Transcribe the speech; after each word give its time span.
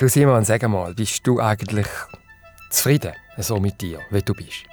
Du 0.00 0.08
Simon, 0.08 0.46
sag 0.46 0.66
mal, 0.66 0.94
bist 0.94 1.26
du 1.26 1.40
eigentlich 1.40 1.86
zufrieden 2.70 3.12
so 3.36 3.60
mit 3.60 3.82
dir, 3.82 3.98
wie 4.08 4.22
du 4.22 4.32
bist? 4.32 4.64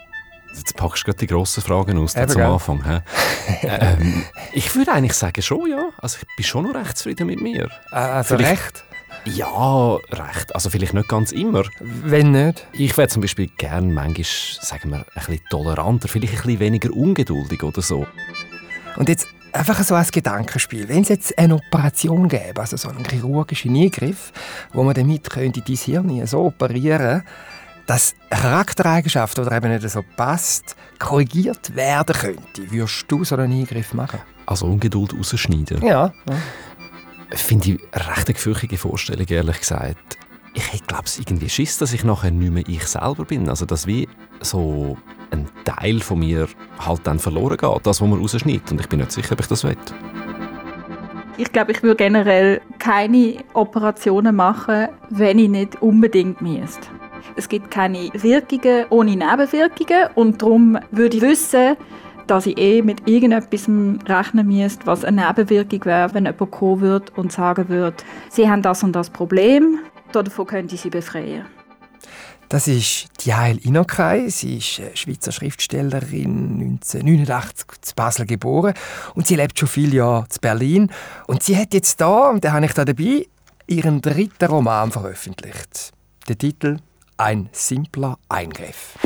Jetzt 0.55 0.73
packst 0.77 1.03
du 1.03 1.07
gerade 1.07 1.17
die 1.17 1.27
grossen 1.27 1.61
Fragen 1.61 1.97
aus 1.97 2.13
zum 2.13 2.41
Anfang. 2.41 3.01
ähm, 3.61 4.23
ich 4.53 4.73
würde 4.73 4.93
eigentlich 4.93 5.11
sagen, 5.11 5.41
schon, 5.41 5.69
ja. 5.69 5.89
Also 5.97 6.19
ich 6.21 6.35
bin 6.37 6.45
schon 6.45 6.63
noch 6.63 6.75
recht 6.75 6.97
zufrieden 6.97 7.27
mit 7.27 7.41
mir. 7.41 7.69
Also 7.91 8.37
vielleicht, 8.37 8.51
recht? 8.63 8.83
Ja, 9.25 9.95
recht. 10.11 10.55
Also 10.55 10.69
vielleicht 10.69 10.93
nicht 10.93 11.09
ganz 11.09 11.33
immer. 11.33 11.63
Wenn 11.81 12.31
nicht? 12.31 12.65
Ich 12.71 12.97
wäre 12.97 13.09
zum 13.09 13.21
Beispiel 13.21 13.49
gerne 13.57 13.91
manchmal, 13.91 14.23
sagen 14.23 14.91
wir, 14.91 14.99
ein 14.99 15.05
bisschen 15.13 15.41
toleranter, 15.49 16.07
vielleicht 16.07 16.35
ein 16.35 16.41
bisschen 16.41 16.59
weniger 16.61 16.93
ungeduldig 16.93 17.61
oder 17.63 17.81
so. 17.81 18.07
Und 18.95 19.09
jetzt 19.09 19.27
einfach 19.57 19.83
so 19.83 19.95
als 19.95 20.11
Gedankenspiel. 20.11 20.87
Wenn 20.87 21.01
es 21.01 21.09
jetzt 21.09 21.37
eine 21.37 21.55
Operation 21.55 22.27
gäbe, 22.27 22.61
also 22.61 22.77
so 22.77 22.89
einen 22.89 23.05
chirurgischen 23.05 23.75
Eingriff, 23.75 24.31
wo 24.73 24.83
man 24.83 24.93
damit 24.93 25.29
könnte 25.29 25.61
dein 25.61 25.75
Hirn 25.75 26.27
so 26.27 26.45
operieren 26.45 27.23
dass 27.87 28.15
Charaktereigenschaft 28.29 29.39
oder 29.39 29.53
eben 29.53 29.71
nicht 29.71 29.89
so 29.89 30.03
passt, 30.17 30.75
korrigiert 30.99 31.73
werden 31.75 32.15
könnte, 32.15 32.69
würdest 32.69 33.05
du 33.07 33.23
so 33.23 33.35
einen 33.35 33.53
Eingriff 33.53 33.93
machen? 33.93 34.19
Also 34.45 34.65
Ungeduld 34.65 35.13
rausschneiden? 35.17 35.81
Ja. 35.81 36.13
ja. 36.29 36.35
Finde 37.31 37.71
ich 37.71 37.79
eine 37.93 38.07
recht 38.09 38.27
gefürchtige 38.27 38.77
Vorstellung, 38.77 39.25
ehrlich 39.27 39.59
gesagt. 39.59 40.17
Ich 40.53 40.85
glaube 40.85 41.05
es 41.05 41.17
irgendwie 41.17 41.49
Schiss, 41.49 41.77
dass 41.77 41.93
ich 41.93 42.03
nachher 42.03 42.31
nicht 42.31 42.51
mehr 42.51 42.63
ich 42.67 42.85
selber 42.87 43.25
bin. 43.25 43.47
Also, 43.47 43.65
dass 43.65 43.87
wie 43.87 44.09
so 44.41 44.97
ein 45.31 45.47
Teil 45.65 45.99
von 45.99 46.19
mir 46.19 46.47
halt 46.79 47.01
dann 47.03 47.19
verloren 47.19 47.57
geht, 47.57 47.85
das, 47.85 48.01
was 48.01 48.07
man 48.07 48.19
rausschneidet. 48.19 48.71
Und 48.71 48.81
ich 48.81 48.89
bin 48.89 48.99
nicht 48.99 49.11
sicher, 49.11 49.33
ob 49.33 49.39
ich 49.39 49.47
das 49.47 49.63
will. 49.63 49.77
Ich 51.37 51.51
glaube, 51.51 51.71
ich 51.71 51.83
würde 51.83 51.97
generell 51.97 52.61
keine 52.79 53.37
Operationen 53.53 54.35
machen, 54.35 54.87
wenn 55.09 55.37
ich 55.37 55.49
nicht 55.49 55.81
unbedingt 55.81 56.41
müsste. 56.41 56.87
Es 57.35 57.47
gibt 57.47 57.69
keine 57.69 58.09
Wirkungen 58.13 58.85
ohne 58.89 59.11
Nebenwirkungen 59.11 60.07
und 60.15 60.41
darum 60.41 60.79
würde 60.89 61.17
ich 61.17 61.21
wissen, 61.21 61.77
dass 62.25 62.47
ich 62.47 62.57
eh 62.57 62.81
mit 62.81 63.07
irgendetwas 63.07 63.69
rechnen 64.07 64.47
müsste, 64.47 64.85
was 64.87 65.05
eine 65.05 65.27
Nebenwirkung 65.27 65.85
wäre, 65.85 66.13
wenn 66.13 66.25
jemand 66.25 66.51
kommen 66.51 66.81
würde 66.81 67.11
und 67.15 67.31
sagen 67.31 67.69
würde, 67.69 67.97
sie 68.29 68.49
haben 68.49 68.61
das 68.61 68.83
und 68.83 68.93
das 68.93 69.09
Problem, 69.09 69.79
davon 70.11 70.47
könnte 70.47 70.75
ich 70.75 70.81
sie 70.81 70.89
befreien. 70.89 71.45
Das 72.49 72.69
ist 72.69 73.07
Jael 73.23 73.57
Inokai. 73.57 74.29
Sie 74.29 74.57
ist 74.57 74.81
Schweizer 74.97 75.33
Schriftstellerin, 75.33 76.79
1989 76.81 77.65
in 77.89 77.93
Basel 77.95 78.25
geboren 78.25 78.73
und 79.15 79.27
sie 79.27 79.35
lebt 79.35 79.59
schon 79.59 79.67
viele 79.67 79.97
Jahre 79.97 80.27
in 80.33 80.41
Berlin. 80.41 80.91
Und 81.27 81.43
sie 81.43 81.57
hat 81.57 81.73
jetzt 81.73 81.99
da, 81.99 82.29
und 82.29 82.45
da 82.45 82.53
habe 82.53 82.65
ich 82.65 82.73
da 82.73 82.85
dabei, 82.85 83.27
ihren 83.67 84.01
dritten 84.01 84.45
Roman 84.45 84.91
veröffentlicht. 84.91 85.91
Der 86.29 86.37
Titel 86.37 86.77
Ein 87.17 87.49
simpler 87.51 88.17
Eingriff. 88.29 88.97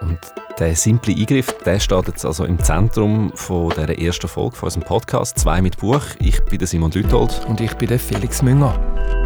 Und 0.00 0.18
der 0.58 0.74
simple 0.74 1.14
Eingriff, 1.14 1.54
der 1.66 1.80
steht 1.80 2.08
jetzt 2.08 2.24
also 2.24 2.46
im 2.46 2.58
Zentrum 2.58 3.30
von 3.34 3.68
der 3.74 3.98
ersten 3.98 4.28
Folge 4.28 4.56
von 4.56 4.68
unserem 4.68 4.84
Podcast 4.84 5.38
«Zwei 5.38 5.60
mit 5.60 5.76
Buch». 5.76 6.02
Ich 6.18 6.42
bin 6.46 6.58
der 6.58 6.66
Simon 6.66 6.90
Lüthold. 6.92 7.44
Und 7.46 7.60
ich 7.60 7.74
bin 7.74 7.88
der 7.88 7.98
Felix 7.98 8.40
Münger. 8.40 9.21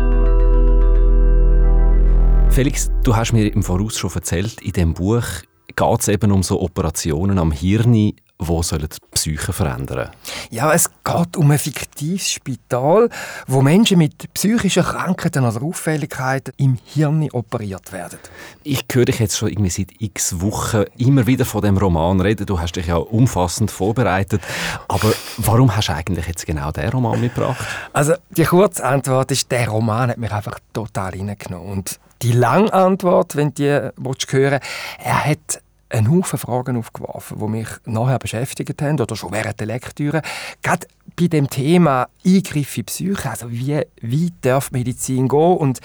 Felix, 2.57 2.91
du 3.03 3.15
hast 3.15 3.35
mir 3.35 3.53
im 3.53 3.63
Voraus 3.63 3.99
schon 3.99 4.11
erzählt, 4.15 4.63
in 4.63 4.73
dem 4.73 4.95
Buch 4.95 5.27
geht 5.67 6.01
es 6.01 6.09
eben 6.09 6.33
um 6.33 6.43
so 6.43 6.63
Operationen 6.63 7.39
am 7.39 7.53
Hirn, 7.53 7.93
die 7.93 8.17
die 8.41 8.89
Psyche 9.11 9.53
verändern 9.53 10.09
Ja, 10.49 10.73
es 10.73 10.91
geht 11.05 11.37
um 11.37 11.51
ein 11.51 11.59
fiktives 11.59 12.31
Spital, 12.31 13.11
wo 13.47 13.61
Menschen 13.61 13.99
mit 13.99 14.33
psychischen 14.33 14.85
Krankheiten 14.85 15.45
oder 15.45 15.63
Auffälligkeiten 15.63 16.55
im 16.57 16.79
Hirn 16.83 17.29
operiert 17.33 17.93
werden. 17.93 18.19
Ich 18.65 18.87
höre 18.91 19.05
dich 19.05 19.19
jetzt 19.19 19.37
schon 19.37 19.51
irgendwie 19.51 19.69
seit 19.69 19.89
x 19.99 20.41
Wochen 20.41 20.85
immer 20.97 21.27
wieder 21.27 21.45
von 21.45 21.61
dem 21.61 21.77
Roman 21.77 22.23
reden. 22.23 22.47
Du 22.47 22.59
hast 22.59 22.77
dich 22.77 22.87
ja 22.87 22.97
umfassend 22.97 23.71
vorbereitet. 23.71 24.41
Aber 24.89 25.13
warum 25.37 25.77
hast 25.77 25.89
du 25.89 25.93
eigentlich 25.93 26.27
jetzt 26.27 26.47
genau 26.47 26.73
diesen 26.73 26.89
Roman 26.89 27.21
mitgebracht? 27.21 27.63
Also 27.93 28.15
die 28.31 28.45
kurze 28.45 28.83
Antwort 28.83 29.31
ist, 29.31 29.51
der 29.51 29.69
Roman 29.69 30.09
hat 30.09 30.17
mich 30.17 30.33
einfach 30.33 30.59
total 30.73 31.11
reingenommen. 31.11 31.71
Und 31.71 32.01
die 32.23 32.33
lange 32.33 32.73
Antwort, 32.73 33.37
wenn 33.37 33.49
du 33.49 33.55
die 33.55 33.91
willst, 33.97 34.33
hören 34.33 34.61
er 34.99 35.25
hat 35.25 35.63
einen 35.89 36.11
Haufen 36.11 36.39
Fragen 36.39 36.77
aufgeworfen, 36.77 37.39
die 37.39 37.47
mich 37.47 37.69
nachher 37.85 38.19
beschäftigt 38.19 38.81
haben 38.83 39.01
oder 39.01 39.17
schon 39.17 39.33
während 39.33 39.61
der 39.61 39.67
Lektüre. 39.69 40.23
Gerade 40.63 40.87
bei 41.19 41.29
dem 41.29 41.49
Thema 41.49 42.09
Eingriff 42.25 42.77
in 42.77 42.85
Psyche, 42.85 43.31
also 43.31 43.51
wie 43.51 43.77
weit 43.77 44.33
darf 44.41 44.73
Medizin 44.73 45.29
gehen 45.29 45.57
und 45.57 45.81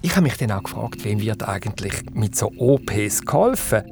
ich 0.00 0.12
habe 0.12 0.22
mich 0.22 0.36
dann 0.36 0.52
auch 0.52 0.62
gefragt, 0.62 1.04
wem 1.04 1.20
wird 1.20 1.42
eigentlich 1.42 2.04
mit 2.12 2.36
so 2.36 2.52
OPs 2.56 3.22
geholfen? 3.22 3.82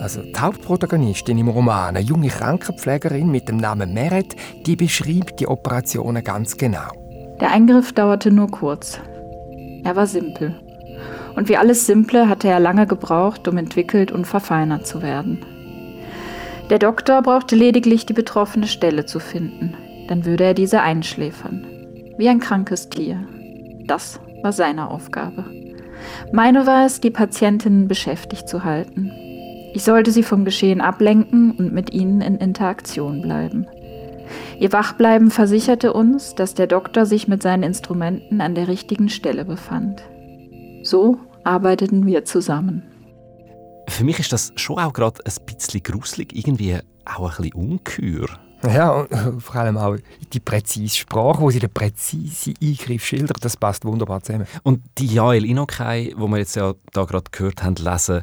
Also 0.00 0.22
die 0.22 0.38
Hauptprotagonistin 0.38 1.36
im 1.36 1.48
Roman, 1.48 1.96
eine 1.96 2.00
junge 2.00 2.28
Krankenpflegerin 2.28 3.30
mit 3.30 3.48
dem 3.48 3.58
Namen 3.58 3.92
Meret, 3.92 4.36
die 4.64 4.76
beschreibt 4.76 5.40
die 5.40 5.46
Operationen 5.46 6.24
ganz 6.24 6.56
genau. 6.56 7.07
Der 7.40 7.52
Eingriff 7.52 7.92
dauerte 7.92 8.30
nur 8.30 8.48
kurz. 8.48 9.00
Er 9.84 9.96
war 9.96 10.06
simpel. 10.06 10.54
Und 11.36 11.48
wie 11.48 11.56
alles 11.56 11.86
Simple 11.86 12.28
hatte 12.28 12.48
er 12.48 12.58
lange 12.58 12.86
gebraucht, 12.86 13.46
um 13.46 13.56
entwickelt 13.58 14.10
und 14.10 14.26
verfeinert 14.26 14.86
zu 14.86 15.02
werden. 15.02 15.44
Der 16.70 16.78
Doktor 16.78 17.22
brauchte 17.22 17.56
lediglich 17.56 18.06
die 18.06 18.12
betroffene 18.12 18.66
Stelle 18.66 19.06
zu 19.06 19.20
finden, 19.20 19.74
dann 20.08 20.24
würde 20.24 20.44
er 20.44 20.54
diese 20.54 20.82
einschläfern. 20.82 21.64
Wie 22.18 22.28
ein 22.28 22.40
krankes 22.40 22.88
Tier. 22.88 23.24
Das 23.86 24.20
war 24.42 24.52
seine 24.52 24.90
Aufgabe. 24.90 25.44
Meine 26.32 26.66
war 26.66 26.84
es, 26.84 27.00
die 27.00 27.10
Patientinnen 27.10 27.88
beschäftigt 27.88 28.48
zu 28.48 28.64
halten. 28.64 29.12
Ich 29.74 29.84
sollte 29.84 30.10
sie 30.10 30.22
vom 30.22 30.44
Geschehen 30.44 30.80
ablenken 30.80 31.52
und 31.52 31.72
mit 31.72 31.92
ihnen 31.92 32.20
in 32.20 32.36
Interaktion 32.36 33.22
bleiben. 33.22 33.66
Ihr 34.58 34.72
Wachbleiben 34.72 35.30
versicherte 35.30 35.92
uns, 35.92 36.34
dass 36.34 36.54
der 36.54 36.66
Doktor 36.66 37.06
sich 37.06 37.28
mit 37.28 37.42
seinen 37.42 37.62
Instrumenten 37.62 38.40
an 38.40 38.54
der 38.54 38.68
richtigen 38.68 39.08
Stelle 39.08 39.44
befand. 39.44 40.02
So 40.82 41.18
arbeiteten 41.44 42.06
wir 42.06 42.24
zusammen. 42.24 42.82
Für 43.88 44.04
mich 44.04 44.18
ist 44.18 44.32
das 44.32 44.52
schon 44.56 44.78
auch 44.78 44.92
gerade 44.92 45.20
ein 45.24 45.46
bisschen 45.46 45.82
gruselig, 45.82 46.34
irgendwie 46.34 46.78
auch 47.04 47.38
ein 47.38 47.50
bisschen 47.50 47.54
ungeheuer. 47.54 48.28
Ja, 48.62 48.90
und 48.90 49.42
vor 49.42 49.56
allem 49.56 49.76
auch 49.76 49.96
die 50.32 50.40
präzise 50.40 50.96
Sprache, 50.96 51.40
wo 51.40 51.50
sie 51.50 51.60
den 51.60 51.70
präzisen 51.70 52.54
Eingriff 52.60 53.04
schildert, 53.04 53.44
das 53.44 53.56
passt 53.56 53.84
wunderbar 53.84 54.22
zusammen. 54.22 54.46
Und 54.62 54.82
die 54.98 55.06
Jael 55.06 55.44
Inokai, 55.44 56.12
wo 56.16 56.26
wir 56.26 56.38
jetzt 56.38 56.56
ja 56.56 56.74
da 56.92 57.04
gerade 57.04 57.30
gehört 57.30 57.62
haben, 57.62 57.76
lesen, 57.76 58.22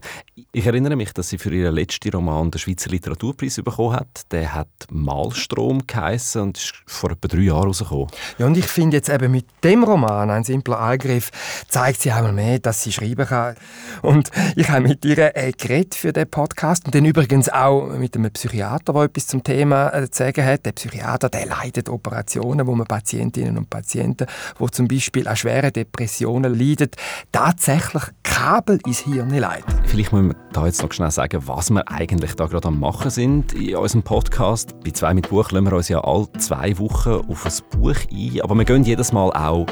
ich 0.51 0.65
erinnere 0.65 0.95
mich, 0.95 1.13
dass 1.13 1.29
sie 1.29 1.37
für 1.37 1.53
ihren 1.53 1.73
letzten 1.73 2.09
Roman 2.09 2.51
den 2.51 2.59
Schweizer 2.59 2.89
Literaturpreis 2.89 3.55
bekommen 3.55 3.95
hat. 3.95 4.31
Der 4.31 4.53
hat 4.53 4.67
Malstrom 4.89 5.87
geheissen 5.87 6.41
und 6.41 6.57
ist 6.57 6.73
vor 6.85 7.11
etwa 7.11 7.27
drei 7.27 7.41
Jahren 7.41 7.67
rausgekommen. 7.67 8.07
Ja, 8.37 8.45
und 8.45 8.57
ich 8.57 8.65
finde 8.65 8.97
jetzt 8.97 9.09
eben 9.09 9.31
mit 9.31 9.45
dem 9.63 9.83
Roman, 9.83 10.29
«Ein 10.29 10.43
simpler 10.43 10.79
Eingriff», 10.81 11.31
zeigt 11.69 12.01
sie 12.01 12.11
einmal 12.11 12.33
mehr, 12.33 12.59
dass 12.59 12.83
sie 12.83 12.91
schreiben 12.91 13.25
kann. 13.25 13.55
Und 14.01 14.29
ich 14.55 14.69
habe 14.69 14.87
mit 14.87 15.05
ihr 15.05 15.35
äh, 15.35 15.51
geredet 15.53 15.95
für 15.95 16.11
den 16.11 16.29
Podcast 16.29 16.85
und 16.85 16.95
dann 16.95 17.05
übrigens 17.05 17.47
auch 17.49 17.87
mit 17.97 18.15
einem 18.15 18.31
Psychiater, 18.31 18.93
der 18.93 19.03
etwas 19.03 19.27
zum 19.27 19.43
Thema 19.43 19.89
äh, 19.89 20.09
sagen 20.25 20.45
hat. 20.45 20.65
Der 20.65 20.71
Psychiater, 20.71 21.29
der 21.29 21.45
leitet 21.45 21.89
Operationen, 21.89 22.67
wo 22.67 22.75
man 22.75 22.87
Patientinnen 22.87 23.57
und 23.57 23.69
Patienten, 23.69 24.27
die 24.59 24.71
zum 24.71 24.87
Beispiel 24.87 25.27
an 25.27 25.35
schweren 25.35 25.71
Depressionen 25.71 26.57
leiden, 26.57 26.89
tatsächlich 27.31 28.03
Kabel 28.23 28.79
ins 28.85 28.99
Hirn 28.99 29.29
leitet. 29.29 29.65
Vielleicht 29.85 30.11
muss 30.11 30.21
man 30.21 30.35
da 30.53 30.65
jetzt 30.65 30.81
noch 30.81 30.91
schnell 30.91 31.11
sagen, 31.11 31.47
was 31.47 31.69
wir 31.69 31.89
eigentlich 31.89 32.35
da 32.35 32.45
gerade 32.45 32.67
am 32.67 32.79
machen 32.79 33.09
sind 33.09 33.53
in 33.53 33.75
unserem 33.75 34.03
Podcast. 34.03 34.75
Bei 34.83 34.91
«Zwei 34.91 35.13
mit 35.13 35.29
Buch» 35.29 35.51
lassen 35.51 35.65
wir 35.65 35.73
uns 35.73 35.89
ja 35.89 36.03
alle 36.03 36.31
zwei 36.39 36.77
Wochen 36.79 37.25
auf 37.29 37.45
ein 37.45 37.79
Buch 37.79 37.97
ein, 38.11 38.41
aber 38.41 38.55
wir 38.55 38.65
gehen 38.65 38.83
jedes 38.83 39.11
Mal 39.11 39.29
auch 39.31 39.65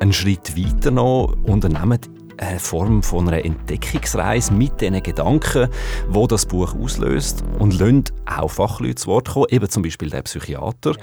einen 0.00 0.12
Schritt 0.12 0.56
weiter 0.56 0.90
noch, 0.90 1.34
unternehmen 1.44 2.00
eine 2.40 2.58
Form 2.58 3.02
von 3.02 3.28
einer 3.28 3.44
Entdeckungsreise 3.44 4.52
mit 4.52 4.80
den 4.80 5.02
Gedanken, 5.02 5.68
wo 6.08 6.26
das 6.26 6.46
Buch 6.46 6.74
auslöst 6.74 7.44
und 7.58 7.78
lassen 7.78 8.04
auch 8.26 8.50
Fachleute 8.50 8.96
zu 8.96 9.08
Wort 9.08 9.28
kommen, 9.28 9.46
eben 9.50 9.68
zum 9.68 9.82
Beispiel 9.82 10.10
der 10.10 10.22
Psychiater. 10.22 10.94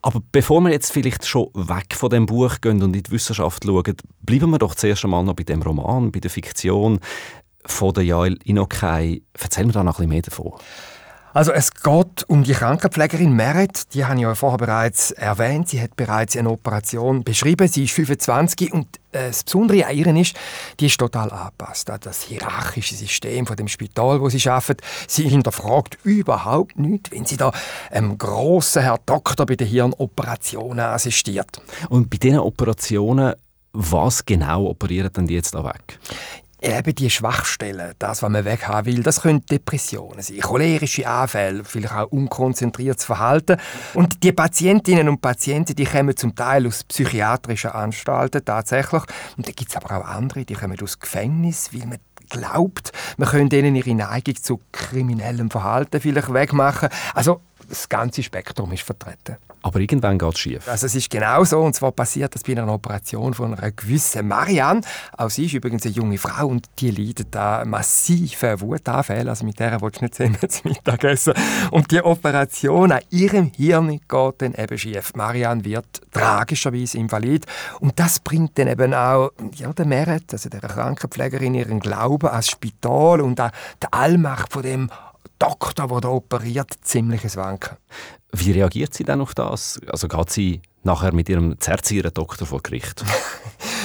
Aber 0.00 0.20
bevor 0.30 0.60
wir 0.60 0.70
jetzt 0.70 0.92
vielleicht 0.92 1.26
schon 1.26 1.48
weg 1.54 1.94
von 1.94 2.10
dem 2.10 2.26
Buch 2.26 2.60
gehen 2.60 2.82
und 2.82 2.94
in 2.94 3.02
die 3.02 3.10
Wissenschaft 3.10 3.64
schauen, 3.64 3.96
bleiben 4.20 4.50
wir 4.50 4.58
doch 4.58 4.74
zuerst 4.74 5.04
einmal 5.04 5.24
noch 5.24 5.34
bei 5.34 5.42
dem 5.42 5.60
Roman, 5.60 6.12
bei 6.12 6.20
der 6.20 6.30
Fiktion 6.30 7.00
von 7.66 7.92
der 7.92 8.04
Jael 8.04 8.38
Inokai. 8.44 9.22
Erzähl 9.38 9.66
mir 9.66 9.72
da 9.72 9.82
noch 9.82 9.98
ein 9.98 10.08
bisschen 10.08 10.08
mehr 10.08 10.22
davon. 10.22 10.52
Also 11.34 11.52
es 11.52 11.72
geht 11.72 12.24
um 12.26 12.42
die 12.42 12.52
Krankenpflegerin 12.52 13.32
Meret, 13.32 13.94
die 13.94 14.04
habe 14.04 14.16
ich 14.16 14.22
ja 14.22 14.34
vorher 14.34 14.58
bereits 14.58 15.10
erwähnt. 15.10 15.68
Sie 15.68 15.80
hat 15.80 15.94
bereits 15.94 16.36
eine 16.36 16.50
Operation 16.50 17.22
beschrieben. 17.22 17.68
Sie 17.68 17.84
ist 17.84 17.92
25 17.92 18.72
und 18.72 18.88
äh, 19.07 19.07
das 19.12 19.44
Besondere 19.44 19.86
an 19.86 19.96
ihr 19.96 20.06
ist, 20.16 20.36
die 20.80 20.86
ist 20.86 20.98
total 20.98 21.30
angepasst 21.30 21.90
an 21.90 21.98
das 22.00 22.22
hierarchische 22.22 22.94
System 22.94 23.46
von 23.46 23.56
dem 23.56 23.68
Spital, 23.68 24.20
wo 24.20 24.28
sie 24.28 24.48
arbeitet. 24.48 24.82
Sie 25.06 25.28
hinterfragt 25.28 25.98
überhaupt 26.04 26.78
nichts, 26.78 27.10
wenn 27.10 27.24
sie 27.24 27.36
da 27.36 27.52
einem 27.90 28.18
grossen 28.18 28.82
Herr 28.82 28.98
Doktor 29.04 29.46
bei 29.46 29.56
den 29.56 29.66
Hirnoperationen 29.66 30.80
assistiert. 30.80 31.60
Und 31.88 32.10
bei 32.10 32.18
diesen 32.18 32.40
Operationen, 32.40 33.34
was 33.72 34.24
genau 34.24 34.66
operieren 34.66 35.12
denn 35.12 35.26
die 35.26 35.34
jetzt 35.34 35.54
da 35.54 35.64
weg? 35.64 35.98
Eben 36.60 36.94
die 36.94 37.08
Schwachstellen, 37.08 37.92
das, 37.98 38.22
was 38.22 38.30
man 38.30 38.44
weghaben 38.44 38.92
will, 38.92 39.02
das 39.02 39.22
können 39.22 39.46
Depressionen 39.46 40.22
sein, 40.22 40.40
cholerische 40.40 41.08
Anfälle, 41.08 41.62
vielleicht 41.64 41.94
auch 41.94 42.10
unkonzentriertes 42.10 43.04
Verhalten. 43.04 43.58
Und 43.94 44.24
die 44.24 44.32
Patientinnen 44.32 45.08
und 45.08 45.20
Patienten, 45.20 45.76
die 45.76 45.84
kommen 45.84 46.16
zum 46.16 46.34
Teil 46.34 46.66
aus 46.66 46.82
psychiatrischen 46.84 47.70
Anstalten 47.70 48.44
tatsächlich. 48.44 49.02
Und 49.36 49.46
da 49.46 49.52
gibt 49.52 49.70
es 49.70 49.76
aber 49.76 49.98
auch 49.98 50.04
andere, 50.04 50.44
die 50.44 50.54
kommen 50.54 50.76
aus 50.82 50.98
Gefängnis, 50.98 51.70
weil 51.72 51.86
man 51.86 51.98
glaubt, 52.28 52.92
man 53.16 53.28
könnte 53.28 53.56
ihnen 53.56 53.74
ihre 53.74 53.94
Neigung 53.94 54.36
zu 54.36 54.60
kriminellem 54.72 55.50
Verhalten 55.50 56.00
vielleicht 56.00 56.32
wegmachen. 56.32 56.88
Also 57.14 57.40
das 57.68 57.88
ganze 57.88 58.22
Spektrum 58.22 58.72
ist 58.72 58.82
vertreten. 58.82 59.36
Aber 59.62 59.80
irgendwann 59.80 60.18
geht 60.18 60.34
es 60.34 60.38
schief. 60.38 60.68
Also 60.68 60.86
es 60.86 60.94
ist 60.94 61.10
genau 61.10 61.42
so, 61.44 61.60
und 61.60 61.74
zwar 61.74 61.92
passiert 61.92 62.34
das 62.34 62.42
bei 62.44 62.52
einer 62.52 62.72
Operation 62.72 63.34
von 63.34 63.54
einer 63.54 63.72
gewissen 63.72 64.28
Marianne. 64.28 64.82
Auch 65.16 65.30
sie 65.30 65.46
ist 65.46 65.54
übrigens 65.54 65.84
eine 65.84 65.94
junge 65.94 66.16
Frau 66.16 66.46
und 66.46 66.66
die 66.78 66.90
leidet 66.90 67.34
da 67.34 67.64
massive 67.64 68.60
Wutanfälle. 68.60 69.30
Also 69.30 69.44
mit 69.44 69.58
der 69.58 69.80
willst 69.80 70.00
du 70.00 70.04
nicht 70.04 70.14
sehen, 70.14 70.36
zum 70.48 70.70
Mittagessen. 70.70 71.34
Und 71.70 71.90
die 71.90 72.00
Operation 72.02 72.92
an 72.92 73.00
ihrem 73.10 73.50
Hirn 73.56 73.88
geht 73.88 74.34
dann 74.38 74.54
eben 74.54 74.78
schief. 74.78 75.12
Marianne 75.14 75.64
wird 75.64 76.02
tragischerweise 76.12 76.98
invalid. 76.98 77.44
Und 77.80 77.98
das 77.98 78.20
bringt 78.20 78.58
dann 78.58 78.68
eben 78.68 78.94
auch 78.94 79.30
ja, 79.56 79.72
der 79.72 79.86
Merit, 79.86 80.32
also 80.32 80.48
der 80.48 80.60
Krankenpflegerin, 80.60 81.54
ihren 81.54 81.80
Glauben 81.80 82.28
ans 82.28 82.48
Spital 82.48 83.20
und 83.20 83.40
an 83.40 83.50
die 83.82 83.92
Allmacht 83.92 84.52
von 84.52 84.62
dem 84.62 84.90
Doktor, 85.38 85.88
der 85.88 86.00
da 86.00 86.08
operiert, 86.08 86.70
ziemliches 86.82 87.36
Wanken. 87.36 87.76
Wie 88.32 88.52
reagiert 88.52 88.94
sie 88.94 89.04
dann 89.04 89.20
auf 89.20 89.34
das? 89.34 89.80
Also 89.86 90.08
geht 90.08 90.30
sie 90.30 90.60
nachher 90.82 91.12
mit 91.12 91.28
ihrem 91.28 91.58
zerzieren 91.58 92.12
Doktor 92.14 92.46
vor 92.46 92.62
Gericht? 92.62 93.04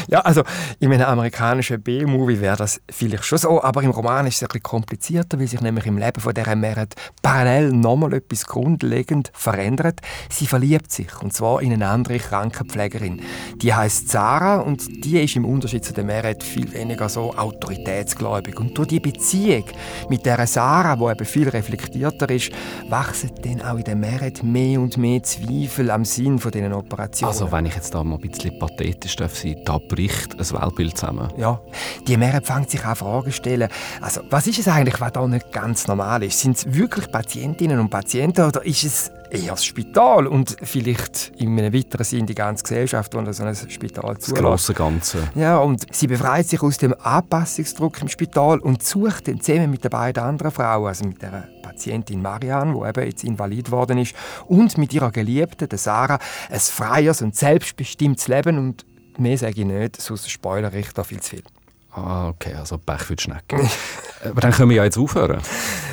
Ja, 0.07 0.19
also 0.19 0.43
in 0.79 0.91
einem 0.93 1.05
amerikanischen 1.05 1.81
B-Movie 1.81 2.41
wäre 2.41 2.57
das 2.57 2.81
vielleicht 2.89 3.23
schon 3.23 3.37
so, 3.37 3.63
aber 3.63 3.83
im 3.83 3.91
Roman 3.91 4.27
ist 4.27 4.35
es 4.35 4.43
ein 4.43 4.47
bisschen 4.47 4.63
komplizierter, 4.63 5.39
weil 5.39 5.47
sich 5.47 5.61
nämlich 5.61 5.85
im 5.85 5.97
Leben 5.97 6.19
von 6.19 6.33
dieser 6.33 6.55
Merit 6.55 6.95
parallel 7.21 7.71
nochmal 7.71 8.13
etwas 8.13 8.45
grundlegend 8.45 9.31
verändert. 9.33 10.01
Sie 10.29 10.45
verliebt 10.45 10.91
sich, 10.91 11.21
und 11.21 11.33
zwar 11.33 11.61
in 11.61 11.73
eine 11.73 11.87
andere 11.87 12.17
Krankenpflegerin. 12.19 13.21
Die 13.55 13.73
heißt 13.73 14.09
Sarah 14.09 14.57
und 14.57 14.87
die 15.05 15.19
ist 15.19 15.35
im 15.35 15.45
Unterschied 15.45 15.85
zu 15.85 15.93
der 15.93 16.03
Merit 16.03 16.43
viel 16.43 16.71
weniger 16.73 17.07
so 17.09 17.33
autoritätsgläubig. 17.33 18.59
Und 18.59 18.77
durch 18.77 18.89
die 18.89 18.99
Beziehung 18.99 19.65
mit 20.09 20.25
der 20.25 20.45
Sarah, 20.47 20.95
die 20.95 21.11
eben 21.11 21.25
viel 21.25 21.49
reflektierter 21.49 22.29
ist, 22.29 22.51
wachsen 22.89 23.31
dann 23.41 23.61
auch 23.61 23.77
in 23.77 23.83
der 23.83 23.95
Merit 23.95 24.43
mehr 24.43 24.79
und 24.79 24.97
mehr 24.97 25.23
Zweifel 25.23 25.89
am 25.91 26.05
Sinn 26.05 26.39
von 26.39 26.51
diesen 26.51 26.73
Operationen. 26.83 27.33
Also 27.33 27.51
wenn 27.51 27.65
ich 27.65 27.75
jetzt 27.75 27.93
da 27.93 28.03
mal 28.03 28.15
ein 28.15 28.21
bisschen 28.21 28.57
pathetisch 28.59 29.15
darf 29.15 29.37
sein, 29.37 29.57
da 29.65 29.77
bricht 29.77 30.33
ein 30.33 30.61
Weltbild 30.61 30.97
zusammen. 30.97 31.31
Ja, 31.37 31.61
die 32.07 32.17
Mehrheit 32.17 32.45
fängt 32.45 32.69
sich 32.69 32.85
auch 32.85 32.95
Fragen 32.95 33.31
zu 33.31 33.37
stellen. 33.37 33.69
Also, 34.01 34.21
was 34.29 34.47
ist 34.47 34.59
es 34.59 34.67
eigentlich, 34.67 34.99
was 34.99 35.11
da 35.13 35.27
nicht 35.27 35.51
ganz 35.51 35.87
normal 35.87 36.23
ist? 36.23 36.39
Sind 36.39 36.57
es 36.57 36.73
wirklich 36.73 37.11
Patientinnen 37.11 37.79
und 37.79 37.89
Patienten 37.89 38.45
oder 38.45 38.65
ist 38.65 38.83
es 38.83 39.11
eher 39.33 39.51
das 39.51 39.65
Spital 39.65 40.27
und 40.27 40.55
vielleicht 40.61 41.31
in 41.37 41.57
einem 41.57 41.73
weiteren 41.73 42.03
Sinn 42.03 42.25
die 42.25 42.35
ganze 42.35 42.63
Gesellschaft, 42.63 43.13
die 43.13 43.33
so 43.33 43.43
ein 43.43 43.55
Spital 43.55 44.17
zulässt? 44.17 44.31
Das 44.31 44.39
große 44.39 44.73
Ganze. 44.73 45.29
Ja, 45.35 45.57
und 45.57 45.93
sie 45.93 46.07
befreit 46.07 46.47
sich 46.47 46.61
aus 46.61 46.77
dem 46.77 46.95
Anpassungsdruck 47.01 48.01
im 48.01 48.07
Spital 48.07 48.59
und 48.59 48.83
sucht 48.83 49.27
dann 49.27 49.41
zusammen 49.41 49.71
mit 49.71 49.83
den 49.83 49.91
beiden 49.91 50.23
anderen 50.23 50.51
Frauen, 50.51 50.87
also 50.87 51.05
mit 51.05 51.21
der 51.21 51.49
Patientin 51.61 52.21
Marianne, 52.21 52.73
die 52.73 52.87
eben 52.87 53.07
jetzt 53.07 53.23
invalid 53.23 53.71
worden 53.71 53.97
ist, 53.97 54.15
und 54.47 54.77
mit 54.77 54.93
ihrer 54.93 55.11
Geliebten, 55.11 55.67
der 55.67 55.79
Sarah, 55.79 56.19
ein 56.49 56.59
freies 56.59 57.21
und 57.21 57.35
selbstbestimmtes 57.35 58.27
Leben 58.27 58.57
und 58.57 58.85
Mehr 59.17 59.37
sage 59.37 59.61
ich 59.61 59.67
nicht, 59.67 60.01
sonst 60.01 60.29
spoilere 60.29 60.77
ich 60.77 60.91
da 60.91 61.03
viel 61.03 61.19
zu 61.19 61.31
viel. 61.31 61.43
Ah, 61.95 62.29
okay, 62.29 62.55
also 62.55 62.79
Pech 62.79 63.01
für 63.01 63.15
die 63.15 63.23
Schnecke. 63.23 63.57
Aber 64.25 64.41
dann 64.41 64.51
können 64.51 64.69
wir 64.69 64.77
ja 64.77 64.83
jetzt 64.83 64.97
aufhören. 64.97 65.41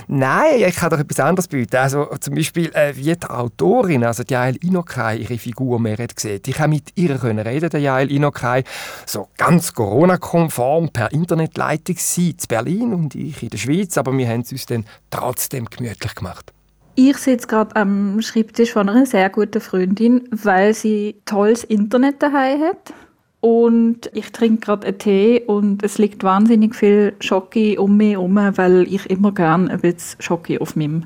Nein, 0.06 0.62
ich 0.66 0.76
kann 0.76 0.88
doch 0.88 0.98
etwas 0.98 1.20
anderes 1.20 1.48
bieten. 1.48 1.76
Also 1.76 2.06
zum 2.20 2.34
Beispiel, 2.34 2.70
äh, 2.74 2.96
wie 2.96 3.14
die 3.14 3.26
Autorin, 3.26 4.04
also 4.04 4.22
die 4.22 4.32
Yael 4.32 4.56
Inokai, 4.56 5.18
ihre 5.18 5.36
Figur 5.36 5.78
mehr 5.78 5.98
hat 5.98 6.16
gesehen. 6.16 6.40
Ich 6.46 6.58
habe 6.58 6.70
mit 6.70 6.92
ihr 6.94 7.18
können 7.18 7.40
reden, 7.40 7.68
der 7.68 7.80
Yael 7.80 8.10
Inokai, 8.10 8.64
so 9.04 9.28
ganz 9.36 9.74
Corona-konform 9.74 10.88
per 10.88 11.12
Internetleitung 11.12 11.96
sie 11.98 12.30
in 12.30 12.36
Berlin 12.48 12.94
und 12.94 13.14
ich 13.14 13.42
in 13.42 13.50
der 13.50 13.58
Schweiz, 13.58 13.98
aber 13.98 14.16
wir 14.16 14.28
haben 14.28 14.40
es 14.40 14.52
uns 14.52 14.66
dann 14.66 14.86
trotzdem 15.10 15.66
gemütlich 15.66 16.14
gemacht. 16.14 16.52
Ich 16.94 17.18
sitze 17.18 17.46
gerade 17.46 17.76
am 17.76 18.22
Schreibtisch 18.22 18.72
von 18.72 18.88
einer 18.88 19.06
sehr 19.06 19.28
guten 19.28 19.60
Freundin, 19.60 20.28
weil 20.30 20.72
sie 20.72 21.20
tolles 21.24 21.64
Internet 21.64 22.22
daheim 22.22 22.60
hat 22.62 22.94
und 23.40 24.10
ich 24.12 24.32
trinke 24.32 24.60
gerade 24.60 24.86
einen 24.86 24.98
Tee 24.98 25.42
und 25.46 25.82
es 25.82 25.98
liegt 25.98 26.22
wahnsinnig 26.22 26.74
viel 26.74 27.14
Schoki 27.20 27.78
um 27.78 27.96
mich 27.96 28.12
herum, 28.12 28.36
weil 28.56 28.82
ich 28.92 29.08
immer 29.08 29.32
gerne 29.32 29.70
ein 29.70 29.80
bisschen 29.80 30.20
Schoki 30.20 30.58
auf 30.58 30.76
meinem 30.76 31.04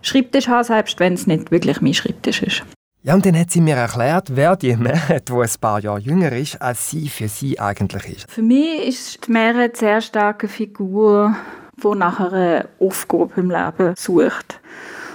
Schreibtisch 0.00 0.48
habe, 0.48 0.64
selbst 0.64 0.98
wenn 1.00 1.14
es 1.14 1.26
nicht 1.26 1.50
wirklich 1.50 1.80
mein 1.80 1.94
Schreibtisch 1.94 2.42
ist. 2.42 2.62
Ja, 3.02 3.14
und 3.14 3.24
dann 3.24 3.38
hat 3.38 3.50
sie 3.50 3.60
mir 3.60 3.76
erklärt, 3.76 4.34
wer 4.34 4.56
die 4.56 4.76
Merit, 4.76 5.28
die 5.28 5.32
ein 5.32 5.48
paar 5.60 5.80
Jahre 5.80 6.00
jünger 6.00 6.32
ist, 6.32 6.60
als 6.60 6.90
sie 6.90 7.08
für 7.08 7.28
sie 7.28 7.60
eigentlich 7.60 8.16
ist. 8.16 8.30
Für 8.30 8.42
mich 8.42 8.86
ist 8.86 9.26
die 9.26 9.32
Merit 9.32 9.72
eine 9.72 9.76
sehr 9.76 10.00
starke 10.00 10.48
Figur, 10.48 11.34
die 11.76 11.96
nach 11.96 12.18
einer 12.18 12.66
Aufgabe 12.80 13.32
im 13.36 13.50
Leben 13.50 13.94
sucht 13.96 14.60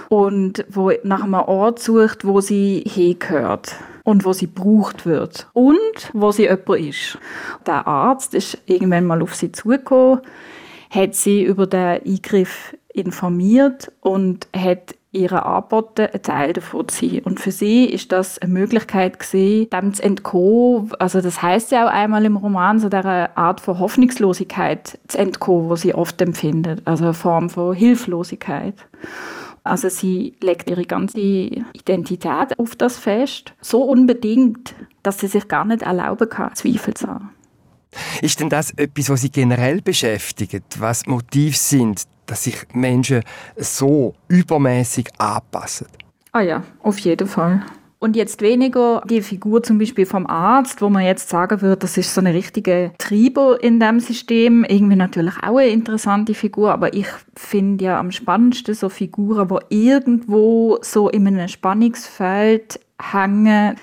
und 0.08 0.64
wo 0.70 0.92
nach 1.02 1.24
einem 1.24 1.34
Ort 1.34 1.78
sucht, 1.78 2.24
wo 2.24 2.40
sie 2.40 2.84
hingehört 2.86 3.76
und 4.04 4.24
wo 4.24 4.32
sie 4.32 4.46
gebraucht 4.46 5.06
wird 5.06 5.48
und 5.54 6.10
wo 6.12 6.30
sie 6.30 6.44
jemand 6.44 6.80
ist. 6.80 7.18
Der 7.66 7.86
Arzt 7.86 8.34
ist 8.34 8.58
irgendwann 8.66 9.06
mal 9.06 9.22
auf 9.22 9.34
sie 9.34 9.50
zugekommen, 9.50 10.20
hat 10.90 11.14
sie 11.14 11.42
über 11.42 11.66
den 11.66 12.00
Eingriff 12.06 12.76
informiert 12.92 13.90
und 14.00 14.46
hat 14.54 14.94
ihre 15.14 15.46
angeboten, 15.46 16.08
ein 16.12 16.22
Teil 16.22 16.52
davon 16.52 16.88
zu 16.88 17.08
sein. 17.08 17.20
Und 17.20 17.40
für 17.40 17.52
sie 17.52 17.84
ist 17.86 18.12
das 18.12 18.38
eine 18.38 18.52
Möglichkeit 18.52 19.20
gewesen, 19.20 19.70
dem 19.70 19.94
zu 19.94 20.02
entkommen. 20.02 20.92
Also 20.98 21.20
das 21.20 21.40
heißt 21.40 21.70
ja 21.70 21.86
auch 21.86 21.90
einmal 21.90 22.24
im 22.24 22.36
Roman, 22.36 22.80
so 22.80 22.88
der 22.88 23.36
Art 23.38 23.60
von 23.60 23.78
Hoffnungslosigkeit 23.78 24.98
zu 25.06 25.18
entkommen, 25.18 25.70
wo 25.70 25.76
sie 25.76 25.94
oft 25.94 26.20
empfindet. 26.20 26.82
Also 26.84 27.04
eine 27.04 27.14
Form 27.14 27.48
von 27.48 27.74
Hilflosigkeit. 27.74 28.74
Also 29.64 29.88
sie 29.88 30.34
legt 30.42 30.68
ihre 30.68 30.84
ganze 30.84 31.18
Identität 31.18 32.58
auf 32.58 32.76
das 32.76 32.98
fest, 32.98 33.54
so 33.62 33.82
unbedingt, 33.82 34.74
dass 35.02 35.18
sie 35.20 35.26
sich 35.26 35.48
gar 35.48 35.64
nicht 35.64 35.82
erlauben 35.82 36.28
kann, 36.28 36.54
Zweifel 36.54 36.92
zu 36.92 37.08
haben. 37.08 37.30
Ist 38.20 38.40
denn 38.40 38.50
das 38.50 38.72
etwas, 38.72 39.08
was 39.08 39.22
Sie 39.22 39.30
generell 39.30 39.80
beschäftigt? 39.80 40.80
Was 40.80 41.06
Motive 41.06 41.56
sind, 41.56 42.02
dass 42.26 42.44
sich 42.44 42.56
Menschen 42.72 43.22
so 43.56 44.14
übermäßig 44.28 45.08
anpassen? 45.18 45.86
Ah 46.32 46.40
ja, 46.40 46.62
auf 46.82 46.98
jeden 46.98 47.28
Fall. 47.28 47.62
Und 48.04 48.16
jetzt 48.16 48.42
weniger 48.42 49.02
die 49.08 49.22
Figur 49.22 49.62
zum 49.62 49.78
Beispiel 49.78 50.04
vom 50.04 50.26
Arzt, 50.26 50.82
wo 50.82 50.90
man 50.90 51.06
jetzt 51.06 51.30
sagen 51.30 51.62
würde, 51.62 51.78
das 51.78 51.96
ist 51.96 52.12
so 52.12 52.20
eine 52.20 52.34
richtige 52.34 52.92
Treiber 52.98 53.56
in 53.62 53.80
dem 53.80 53.98
System. 53.98 54.62
Irgendwie 54.62 54.94
natürlich 54.94 55.36
auch 55.38 55.56
eine 55.56 55.68
interessante 55.68 56.34
Figur, 56.34 56.70
aber 56.70 56.92
ich 56.92 57.06
finde 57.34 57.86
ja 57.86 57.98
am 57.98 58.12
spannendsten 58.12 58.74
so 58.74 58.90
Figuren, 58.90 59.48
die 59.48 59.86
irgendwo 59.86 60.76
so 60.82 61.08
in 61.08 61.26
einem 61.26 61.48
Spannungsfeld 61.48 62.78
hängen. 63.00 63.76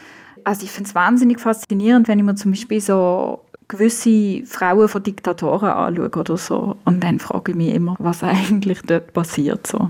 Also 0.44 0.66
ich 0.66 0.72
finde 0.72 0.90
es 0.90 0.94
wahnsinnig 0.94 1.40
faszinierend, 1.40 2.08
wenn 2.08 2.20
ich 2.20 2.26
mir 2.26 2.36
zum 2.36 2.52
Beispiel 2.52 2.80
so 2.80 3.40
gewisse 3.68 4.46
Frauen 4.46 4.88
von 4.88 5.02
Diktatoren 5.02 5.70
anschaue 5.70 6.12
oder 6.12 6.38
so. 6.38 6.76
Und 6.86 7.04
dann 7.04 7.18
frage 7.18 7.54
ich 7.54 7.58
mich 7.58 7.74
immer, 7.74 7.96
was 7.98 8.22
eigentlich 8.22 8.84
dort 8.84 9.14
passiert. 9.14 9.66
So. 9.66 9.90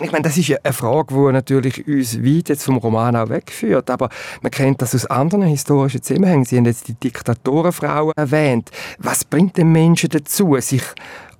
Ich 0.00 0.12
meine, 0.12 0.22
das 0.22 0.36
ist 0.36 0.46
ja 0.46 0.58
eine 0.62 0.72
Frage, 0.72 1.12
die 1.12 1.32
natürlich 1.32 1.86
uns 1.88 2.22
weit 2.22 2.50
jetzt 2.50 2.64
vom 2.64 2.76
Roman 2.76 3.16
auch 3.16 3.28
wegführt. 3.30 3.90
Aber 3.90 4.08
man 4.42 4.52
kennt 4.52 4.80
das 4.80 4.94
aus 4.94 5.06
anderen 5.06 5.44
historischen 5.44 6.02
Zusammenhängen. 6.02 6.44
Sie 6.44 6.56
haben 6.56 6.66
jetzt 6.66 6.86
die 6.86 6.94
Diktatorenfrauen 6.94 8.12
erwähnt. 8.16 8.70
Was 8.98 9.24
bringt 9.24 9.56
den 9.56 9.72
Menschen 9.72 10.10
dazu, 10.10 10.56
sich 10.60 10.82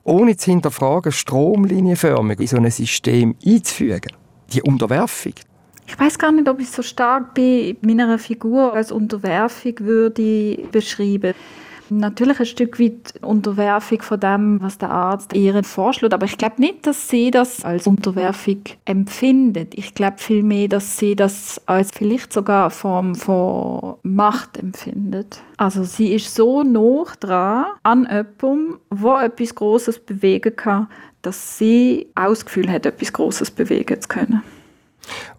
ohne 0.02 0.36
zu 0.36 0.50
hinterfragen 0.50 1.12
stromlinienförmig 1.12 2.40
in 2.40 2.46
so 2.48 2.56
ein 2.56 2.70
System 2.70 3.36
einzufügen? 3.46 4.12
Die 4.52 4.62
Unterwerfung. 4.62 5.34
Ich 5.86 5.98
weiß 5.98 6.18
gar 6.18 6.32
nicht, 6.32 6.48
ob 6.48 6.58
ich 6.60 6.70
so 6.70 6.82
stark 6.82 7.34
bei 7.34 7.76
meiner 7.80 8.18
Figur 8.18 8.74
als 8.74 8.90
Unterwerfung 8.90 9.74
würde 9.78 10.58
beschreiben. 10.72 11.34
Natürlich 11.90 12.40
ein 12.40 12.46
Stück 12.46 12.78
weit 12.80 13.14
Unterwerfung 13.22 14.02
von 14.02 14.20
dem, 14.20 14.60
was 14.60 14.78
der 14.78 14.90
Arzt 14.90 15.32
ihr 15.32 15.62
vorschlägt. 15.64 16.14
Aber 16.14 16.26
ich 16.26 16.38
glaube 16.38 16.60
nicht, 16.60 16.86
dass 16.86 17.08
sie 17.08 17.30
das 17.30 17.64
als 17.64 17.86
Unterwerfung 17.86 18.62
empfindet. 18.84 19.74
Ich 19.74 19.94
glaube 19.94 20.18
vielmehr, 20.18 20.68
dass 20.68 20.98
sie 20.98 21.16
das 21.16 21.60
als 21.66 21.90
vielleicht 21.92 22.32
sogar 22.32 22.64
eine 22.64 22.70
Form 22.70 23.14
von 23.14 23.96
Macht 24.02 24.58
empfindet. 24.58 25.40
Also 25.56 25.84
sie 25.84 26.14
ist 26.14 26.34
so 26.34 26.62
nah 26.62 27.04
dran 27.20 27.66
an 27.82 28.04
jemandem, 28.04 28.78
wo 28.90 29.16
etwas 29.16 29.54
Großes 29.54 30.00
bewegen 30.00 30.54
kann, 30.54 30.88
dass 31.22 31.58
sie 31.58 32.08
auch 32.14 32.28
das 32.28 32.44
Gefühl 32.44 32.70
hat, 32.70 32.86
etwas 32.86 33.12
Großes 33.12 33.50
bewegen 33.50 34.00
zu 34.00 34.08
können. 34.08 34.42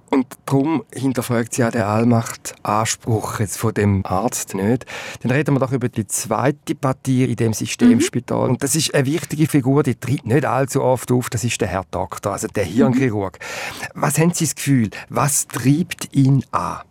Und 0.10 0.25
darum 0.46 0.84
hinterfragt 0.94 1.54
sie 1.54 1.63
auch 1.63 1.72
den 1.72 1.84
Allmachtanspruch 1.84 3.39
jetzt 3.39 3.58
von 3.58 3.74
dem 3.74 4.06
Arzt 4.06 4.56
nicht. 4.56 4.86
Dann 5.22 5.32
reden 5.32 5.56
wir 5.56 5.60
doch 5.60 5.72
über 5.72 5.89
die 5.89 6.08
zweite 6.08 6.75
Partie 6.75 7.25
in 7.25 7.36
dem 7.36 7.54
Systemspital. 7.54 8.46
Mhm. 8.46 8.51
Und 8.51 8.63
das 8.63 8.75
ist 8.75 8.94
eine 8.94 9.06
wichtige 9.06 9.48
Figur, 9.48 9.84
die 9.84 9.96
tritt 9.96 10.25
nicht 10.25 10.46
allzu 10.46 10.82
oft 10.82 11.12
auf. 11.12 11.30
Das 11.30 11.44
ist 11.44 11.62
der 11.62 11.68
Herr 11.68 11.86
Doktor, 11.92 12.34
also 12.34 12.48
der 12.48 12.66
Hirnchirurg. 12.66 13.38
Mhm. 13.39 14.01
Was 14.01 14.18
haben 14.18 14.34
Sie 14.34 14.46
das 14.46 14.56
Gefühl? 14.56 14.89
Was 15.10 15.48
treibt 15.48 16.16
ihn 16.16 16.44
an? 16.51 16.82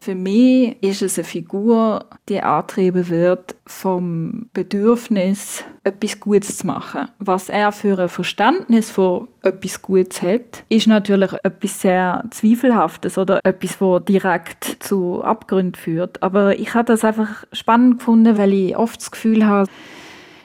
Für 0.00 0.14
mich 0.14 0.80
ist 0.80 1.02
es 1.02 1.18
eine 1.18 1.24
Figur, 1.24 2.06
die 2.28 2.40
angetrieben 2.40 3.08
wird 3.08 3.56
vom 3.66 4.48
Bedürfnis, 4.52 5.64
etwas 5.82 6.20
Gutes 6.20 6.58
zu 6.58 6.66
machen. 6.68 7.08
Was 7.18 7.48
er 7.48 7.72
für 7.72 7.98
ein 7.98 8.08
Verständnis 8.08 8.90
von 8.90 9.28
etwas 9.42 9.82
Gutes 9.82 10.22
hat, 10.22 10.64
ist 10.68 10.86
natürlich 10.86 11.32
etwas 11.42 11.80
sehr 11.80 12.24
Zweifelhaftes 12.30 13.18
oder 13.18 13.40
etwas, 13.44 13.78
das 13.78 14.04
direkt 14.04 14.76
zu 14.80 15.22
Abgründen 15.22 15.74
führt. 15.74 16.22
Aber 16.22 16.58
ich 16.58 16.74
habe 16.74 16.86
das 16.86 17.04
einfach 17.04 17.44
spannend 17.52 17.98
gefunden, 17.98 18.38
weil 18.38 18.52
ich 18.52 18.76
oft 18.76 19.00
das 19.00 19.10
Gefühl 19.10 19.46
habe, 19.46 19.68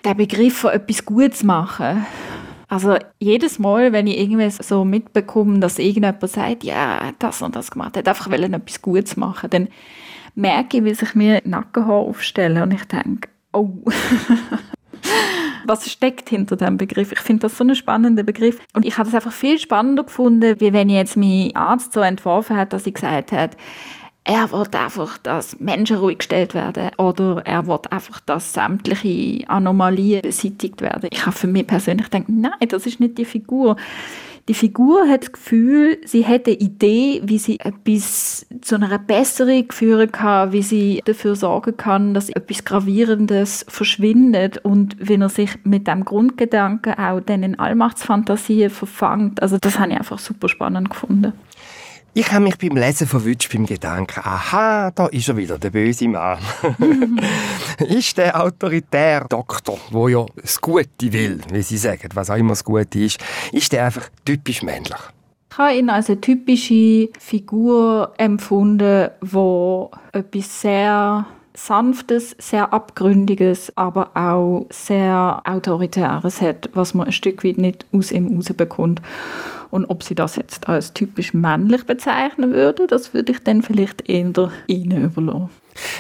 der 0.04 0.16
Begriff 0.16 0.58
von 0.58 0.72
etwas 0.72 1.06
Gutes 1.06 1.44
machen 1.44 2.06
also 2.74 2.98
jedes 3.20 3.60
Mal, 3.60 3.94
wenn 3.94 4.08
ich 4.08 4.20
irgendwie 4.20 4.50
so 4.50 4.84
mitbekomme, 4.84 5.60
dass 5.60 5.78
irgendjemand 5.78 6.28
sagt, 6.28 6.64
ja, 6.64 7.12
das 7.20 7.44
und 7.44 7.56
das 7.56 7.70
gemacht 7.70 7.96
hat, 7.96 8.08
einfach 8.08 8.32
weil 8.32 8.42
er 8.42 8.52
etwas 8.52 8.82
Gutes 8.82 9.16
machen, 9.16 9.52
dann 9.52 9.68
merke 10.34 10.78
ich, 10.78 10.84
wie 10.84 10.94
sich 10.96 11.14
mir 11.14 11.40
Nackenhaar 11.46 11.94
aufstellen 11.94 12.64
und 12.64 12.74
ich 12.74 12.84
denke, 12.86 13.30
oh, 13.52 13.70
was 15.68 15.88
steckt 15.88 16.30
hinter 16.30 16.56
dem 16.56 16.78
Begriff? 16.78 17.12
Ich 17.12 17.20
finde 17.20 17.42
das 17.42 17.60
so 17.60 17.64
einen 17.64 17.76
spannenden 17.76 18.26
Begriff 18.26 18.60
und 18.74 18.86
ich 18.86 18.98
habe 18.98 19.08
es 19.08 19.14
einfach 19.14 19.34
viel 19.34 19.60
spannender 19.60 20.06
gefunden, 20.06 20.60
wie 20.60 20.74
wenn 20.74 20.90
jetzt 20.90 21.16
mein 21.16 21.56
Arzt 21.56 21.94
so 21.94 22.00
entworfen 22.00 22.58
hat, 22.58 22.74
dass 22.74 22.88
ich 22.88 22.96
gesagt 22.96 23.32
hat, 23.32 23.56
er 24.26 24.52
will 24.52 24.66
einfach, 24.72 25.18
dass 25.18 25.60
Menschen 25.60 25.98
ruhig 25.98 26.20
gestellt 26.20 26.54
werden 26.54 26.92
oder 26.98 27.42
er 27.46 27.68
will 27.68 27.80
einfach, 27.90 28.22
dass 28.22 28.54
sämtliche 28.54 29.48
Anomalien 29.50 30.22
beseitigt 30.22 30.82
werden. 30.82 31.10
Ich 31.12 31.26
habe 31.26 31.36
für 31.36 31.48
mich 31.48 31.68
persönlich 31.68 32.10
gedacht, 32.10 32.30
nein, 32.30 32.52
das 32.70 32.86
ist 32.86 33.00
nicht 33.00 33.18
die 33.18 33.26
Figur. 33.26 33.76
Die 34.50 34.54
Figur 34.54 35.08
hat 35.08 35.24
das 35.24 35.32
Gefühl, 35.32 36.00
sie 36.04 36.26
hat 36.26 36.48
eine 36.48 36.58
Idee, 36.58 37.22
wie 37.24 37.38
sie 37.38 37.60
etwas 37.62 38.46
zu 38.62 38.76
einer 38.76 39.00
Besserung 39.00 39.72
führen 39.72 40.12
kann, 40.12 40.52
wie 40.52 40.62
sie 40.62 41.02
dafür 41.06 41.38
sorgen 41.38 41.78
kann, 41.78 42.14
dass 42.14 42.30
etwas 42.30 42.66
Gravierendes 42.66 43.66
verschwindet 43.70 44.58
und 44.58 44.98
wenn 45.00 45.22
er 45.22 45.30
sich 45.30 45.52
mit 45.64 45.88
dem 45.88 46.04
Grundgedanken 46.04 46.94
auch 46.96 47.22
dann 47.22 47.44
in 47.44 47.58
Allmachtsfantasien 47.58 48.70
verfangt. 48.70 49.42
Also 49.42 49.58
das 49.60 49.80
habe 49.80 49.92
ich 49.92 49.98
einfach 49.98 50.20
super 50.20 50.50
spannend 50.50 50.90
gefunden. 50.90 51.32
Ich 52.16 52.32
habe 52.32 52.44
mich 52.44 52.60
beim 52.60 52.78
Lesen 52.78 53.08
verwünscht 53.08 53.52
beim 53.52 53.66
Gedanken, 53.66 54.20
aha, 54.24 54.92
da 54.92 55.08
ist 55.08 55.28
er 55.30 55.36
wieder, 55.36 55.58
der 55.58 55.72
böse 55.72 56.08
Mann. 56.08 56.38
ist 57.80 58.20
der 58.20 58.40
autoritär 58.40 59.26
Doktor, 59.28 59.80
wo 59.90 60.08
ja 60.08 60.24
das 60.36 60.62
Gute 60.62 61.12
will, 61.12 61.42
wie 61.52 61.64
sie 61.64 61.78
sagen, 61.78 62.10
was 62.14 62.30
auch 62.30 62.36
immer 62.36 62.50
das 62.52 62.64
Gute 62.64 63.00
ist, 63.00 63.20
ist 63.52 63.72
der 63.72 63.86
einfach 63.86 64.10
typisch 64.26 64.62
männlich? 64.62 65.00
Ich 65.50 65.58
habe 65.58 65.76
ihn 65.76 65.90
als 65.90 66.08
eine 66.08 66.22
typische 66.22 67.10
Figur 67.18 68.14
empfunden, 68.18 69.10
wo 69.22 69.90
etwas 70.12 70.62
sehr 70.62 71.26
Sanftes, 71.56 72.36
sehr 72.40 72.74
Abgründiges, 72.74 73.72
aber 73.76 74.12
auch 74.16 74.66
sehr 74.72 75.42
Autoritäres 75.46 76.42
hat, 76.42 76.70
was 76.74 76.94
man 76.94 77.08
ein 77.08 77.14
Stück 77.14 77.44
weit 77.44 77.58
nicht 77.58 77.86
aus 77.92 78.12
ihm 78.12 78.36
rausbekommt. 78.36 79.02
Und 79.70 79.86
ob 79.86 80.04
sie 80.04 80.16
das 80.16 80.36
jetzt 80.36 80.68
als 80.70 80.94
typisch 80.94 81.34
männlich 81.34 81.86
bezeichnen 81.86 82.54
würde, 82.54 82.88
das 82.88 83.14
würde 83.14 83.32
ich 83.32 83.40
dann 83.40 83.62
vielleicht 83.64 84.08
eher 84.08 84.52
ihnen 84.68 85.04
überlassen. 85.04 85.50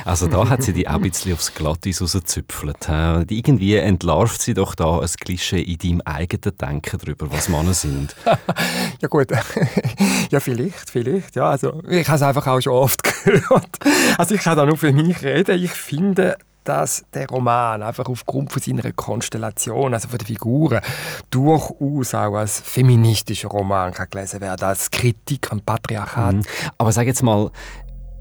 Also 0.05 0.27
da 0.27 0.47
hat 0.49 0.63
sie 0.63 0.73
die 0.73 0.87
auch 0.87 0.95
ein 0.95 1.01
bisschen 1.01 1.33
aufs 1.33 1.53
Glatteis 1.53 2.01
rausgezüpfelt. 2.01 2.87
Irgendwie 3.29 3.75
entlarvt 3.75 4.41
sie 4.41 4.53
doch 4.53 4.75
da 4.75 4.99
ein 4.99 5.07
Klischee 5.19 5.61
in 5.61 5.77
deinem 5.77 6.01
eigenen 6.01 6.57
Denken 6.57 6.99
darüber, 7.03 7.31
was 7.31 7.49
Männer 7.49 7.73
sind. 7.73 8.15
ja 9.01 9.07
gut, 9.07 9.31
ja 10.29 10.39
vielleicht, 10.39 10.89
vielleicht. 10.89 11.35
Ja, 11.35 11.49
also 11.49 11.81
ich 11.87 12.07
habe 12.07 12.17
es 12.17 12.21
einfach 12.23 12.47
auch 12.47 12.61
schon 12.61 12.73
oft 12.73 13.03
gehört. 13.23 13.79
Also 14.17 14.35
ich 14.35 14.41
kann 14.41 14.57
da 14.57 14.65
nur 14.65 14.77
für 14.77 14.91
mich 14.91 15.23
reden. 15.23 15.63
Ich 15.63 15.71
finde, 15.71 16.37
dass 16.63 17.05
der 17.13 17.27
Roman 17.27 17.83
einfach 17.83 18.07
aufgrund 18.07 18.51
von 18.51 18.61
seiner 18.61 18.91
Konstellation, 18.93 19.93
also 19.93 20.07
von 20.07 20.17
den 20.17 20.27
Figuren, 20.27 20.81
durchaus 21.29 22.13
auch 22.13 22.35
als 22.35 22.61
feministischer 22.61 23.49
Roman 23.49 23.93
kann 23.93 24.07
gelesen 24.09 24.41
werden, 24.41 24.63
als 24.63 24.89
Kritik 24.89 25.51
am 25.51 25.61
Patriarchat. 25.61 26.35
Mhm. 26.35 26.43
Aber 26.77 26.91
sag 26.91 27.07
jetzt 27.07 27.23
mal, 27.23 27.51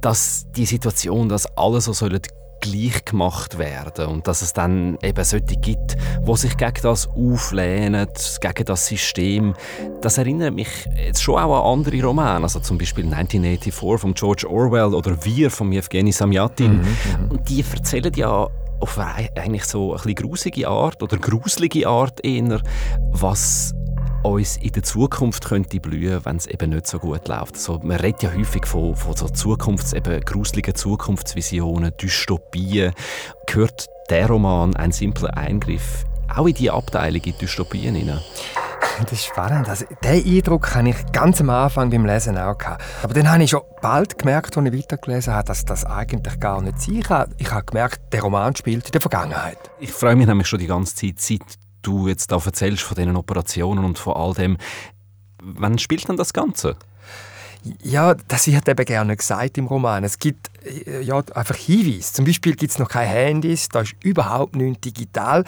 dass 0.03 0.47
die 0.55 0.67
Situation, 0.67 1.29
dass 1.29 1.47
alle 1.57 1.81
so 1.81 1.93
sollen 1.95 2.21
gleich 2.61 3.05
gemacht 3.05 3.59
werden 3.59 4.07
und 4.07 4.29
dass 4.29 4.41
es 4.41 4.53
dann 4.53 4.97
eben 5.03 5.25
solche 5.25 5.57
gibt, 5.57 5.97
die 6.27 6.37
sich 6.37 6.57
gegen 6.57 6.81
das 6.83 7.09
auflehnen, 7.09 8.07
gegen 8.41 8.65
das 8.65 8.87
System. 8.87 9.55
Das 10.01 10.17
erinnert 10.17 10.55
mich 10.55 10.69
jetzt 10.97 11.23
schon 11.23 11.41
auch 11.41 11.73
an 11.73 11.79
andere 11.79 12.03
Romane, 12.03 12.45
also 12.45 12.61
zum 12.61 12.79
Beispiel 12.79 13.05
1984 13.05 14.01
von 14.01 14.15
George 14.15 14.49
Orwell 14.49 14.95
oder 14.95 15.25
Wir 15.25 15.51
von 15.51 15.73
Evgeny 15.73 16.13
Samyatin. 16.13 16.79
Mhm, 16.79 16.79
mhm, 16.79 17.31
und 17.31 17.49
die 17.49 17.65
erzählen 17.69 18.13
ja 18.15 18.49
auf 18.81 18.99
eigentlich 18.99 19.65
so 19.65 19.93
ein 19.93 19.97
bisschen 19.97 20.15
grusige 20.15 20.69
Art 20.69 21.03
oder 21.03 21.17
gruselige 21.17 21.89
Art 21.89 22.25
eher, 22.25 22.61
was 23.11 23.75
uns 24.23 24.57
in 24.57 24.73
der 24.73 24.83
Zukunft 24.83 25.45
könnte 25.45 25.81
blühen, 25.81 26.25
wenn 26.25 26.37
es 26.37 26.47
eben 26.47 26.71
nicht 26.71 26.87
so 26.87 26.99
gut 26.99 27.29
läuft. 27.29 27.55
Also 27.55 27.81
man 27.83 27.99
redet 27.99 28.23
ja 28.23 28.33
häufig 28.33 28.67
von, 28.67 28.95
von 28.97 29.17
so 29.17 29.27
Zukunfts-, 29.27 29.95
eben 29.95 30.21
gruseligen 30.21 30.75
Zukunftsvisionen, 30.75 31.93
Dystopien. 32.01 32.93
Gehört 33.47 33.89
der 34.11 34.29
Roman 34.29 34.77
«Ein 34.77 34.93
simpler 34.93 35.37
Eingriff» 35.37 36.05
auch 36.35 36.47
in 36.47 36.55
die 36.55 36.71
Abteilung 36.71 37.23
in 37.23 37.37
Dystopien 37.39 37.95
hinein? 37.95 38.21
Das 39.05 39.13
ist 39.13 39.25
spannend. 39.25 39.69
Also, 39.69 39.87
diesen 40.05 40.37
Eindruck 40.37 40.75
hatte 40.75 40.91
ich 40.91 41.13
ganz 41.13 41.41
am 41.41 41.49
Anfang 41.51 41.89
beim 41.91 42.05
Lesen 42.05 42.37
auch. 42.37 42.59
Gehabt. 42.59 42.83
Aber 43.03 43.15
dann 43.15 43.31
habe 43.31 43.43
ich 43.43 43.51
schon 43.51 43.63
bald 43.81 44.19
gemerkt, 44.19 44.57
als 44.57 44.67
ich 44.67 44.79
weitergelesen 44.79 45.33
habe, 45.33 45.47
dass 45.47 45.65
das 45.65 45.85
eigentlich 45.87 46.39
gar 46.39 46.61
nicht 46.61 46.81
sein 46.81 47.03
kann. 47.03 47.35
Ich 47.39 47.51
habe 47.51 47.65
gemerkt, 47.65 48.01
der 48.13 48.23
Roman 48.23 48.55
spielt 48.55 48.85
in 48.87 48.93
der 48.93 49.01
Vergangenheit. 49.01 49.59
Ich 49.81 49.91
freue 49.91 50.15
mich 50.15 50.27
nämlich 50.27 50.47
schon 50.47 50.59
die 50.59 50.67
ganze 50.67 50.95
Zeit, 50.95 51.21
seit 51.21 51.59
du 51.83 52.09
jetzt 52.09 52.33
da 52.33 52.37
erzählst 52.37 52.83
von 52.83 52.97
diesen 52.97 53.17
Operationen 53.17 53.85
und 53.85 53.99
von 53.99 54.15
all 54.15 54.35
dem. 54.35 54.57
Wann 55.43 55.79
spielt 55.79 56.09
denn 56.09 56.17
das 56.17 56.33
Ganze? 56.33 56.77
Ja, 57.83 58.15
das 58.15 58.49
wird 58.49 58.69
eben 58.69 58.85
gerne 58.85 59.17
gesagt 59.17 59.57
im 59.57 59.67
Roman. 59.67 60.03
Es 60.03 60.19
gibt 60.19 60.51
äh, 60.65 61.01
ja, 61.01 61.23
einfach 61.35 61.55
Hinweise. 61.55 62.13
Zum 62.13 62.25
Beispiel 62.25 62.57
gibt 62.57 62.73
es 62.73 62.79
noch 62.79 62.89
keine 62.89 63.07
Handys, 63.07 63.69
da 63.69 63.83
ist 63.83 63.95
überhaupt 64.03 64.57
nichts 64.57 64.81
digital. 64.81 65.45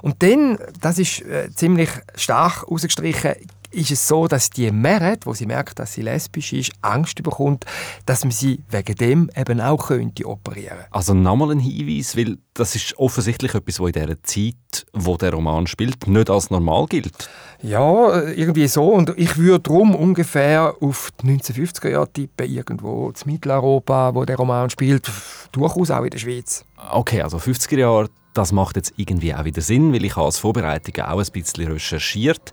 Und 0.00 0.22
dann, 0.22 0.58
das 0.80 0.98
ist 0.98 1.20
äh, 1.22 1.50
ziemlich 1.54 1.90
stark 2.14 2.62
herausgestrichen, 2.62 3.34
ist 3.70 3.90
es 3.90 4.06
so, 4.08 4.28
dass 4.28 4.50
die 4.50 4.70
Meret, 4.70 5.26
wo 5.26 5.34
sie 5.34 5.46
merkt, 5.46 5.78
dass 5.78 5.94
sie 5.94 6.02
lesbisch 6.02 6.52
ist, 6.52 6.72
Angst 6.80 7.22
bekommt, 7.22 7.64
dass 8.06 8.24
man 8.24 8.30
sie 8.30 8.62
wegen 8.70 8.94
dem 8.94 9.30
eben 9.36 9.60
auch 9.60 9.88
könnte 9.88 10.26
operieren. 10.26 10.78
Also 10.90 11.14
nochmal 11.14 11.52
ein 11.52 11.60
Hinweis, 11.60 12.16
weil 12.16 12.38
das 12.54 12.74
ist 12.74 12.98
offensichtlich 12.98 13.54
etwas, 13.54 13.80
was 13.80 13.88
in 13.88 13.92
dieser 13.92 14.22
Zeit, 14.22 14.86
wo 14.92 15.16
der 15.16 15.32
Roman 15.32 15.66
spielt, 15.66 16.06
nicht 16.06 16.30
als 16.30 16.50
normal 16.50 16.86
gilt. 16.86 17.28
Ja, 17.62 18.22
irgendwie 18.30 18.68
so. 18.68 18.88
Und 18.88 19.12
ich 19.16 19.36
würde 19.36 19.60
darum 19.60 19.94
ungefähr 19.94 20.74
auf 20.80 21.10
die 21.22 21.38
1950er 21.38 21.88
Jahre 21.88 22.12
tippen, 22.12 22.50
irgendwo 22.50 23.08
in 23.10 23.32
Mitteleuropa, 23.32 24.14
wo 24.14 24.24
der 24.24 24.36
Roman 24.36 24.70
spielt, 24.70 25.10
durchaus 25.52 25.90
auch 25.90 26.04
in 26.04 26.10
der 26.10 26.18
Schweiz. 26.18 26.64
Okay, 26.90 27.22
also 27.22 27.38
50er 27.38 27.78
Jahre 27.78 28.08
das 28.38 28.52
macht 28.52 28.76
jetzt 28.76 28.94
irgendwie 28.96 29.34
auch 29.34 29.44
wieder 29.44 29.60
Sinn, 29.60 29.92
weil 29.92 30.04
ich 30.04 30.16
als 30.16 30.38
Vorbereitung 30.38 31.04
auch 31.04 31.18
ein 31.18 31.32
bisschen 31.32 31.72
recherchiert. 31.72 32.52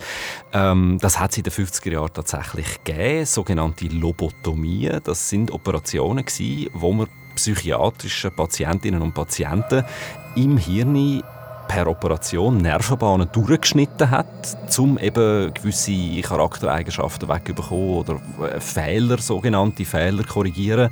Ähm, 0.51 0.98
das 1.00 1.20
hat 1.20 1.32
es 1.32 1.38
in 1.38 1.44
den 1.44 1.54
50er 1.54 1.92
Jahren 1.92 2.12
tatsächlich 2.12 2.84
gegeben, 2.84 3.25
sogenannte 3.25 3.86
Lobotomien. 3.88 5.00
Das 5.04 5.30
sind 5.30 5.51
Operationen 5.51 6.25
gewesen, 6.25 6.72
wo 6.74 6.92
man 6.92 7.08
psychiatrische 7.36 8.32
Patientinnen 8.32 9.01
und 9.04 9.13
Patienten 9.13 9.84
im 10.36 10.58
Hirn 10.58 11.22
per 11.68 11.88
Operation 11.88 12.58
Nervenbahnen 12.58 13.30
durchgeschnitten 13.32 14.10
hat, 14.10 14.58
um 14.80 14.98
eben 14.98 15.54
gewisse 15.54 16.22
Charaktereigenschaften 16.22 17.30
wegzubekommen 17.30 17.98
oder 17.98 18.20
Fehler, 18.60 19.20
sogenannte 19.20 19.86
Fehler 19.86 20.24
korrigieren. 20.24 20.89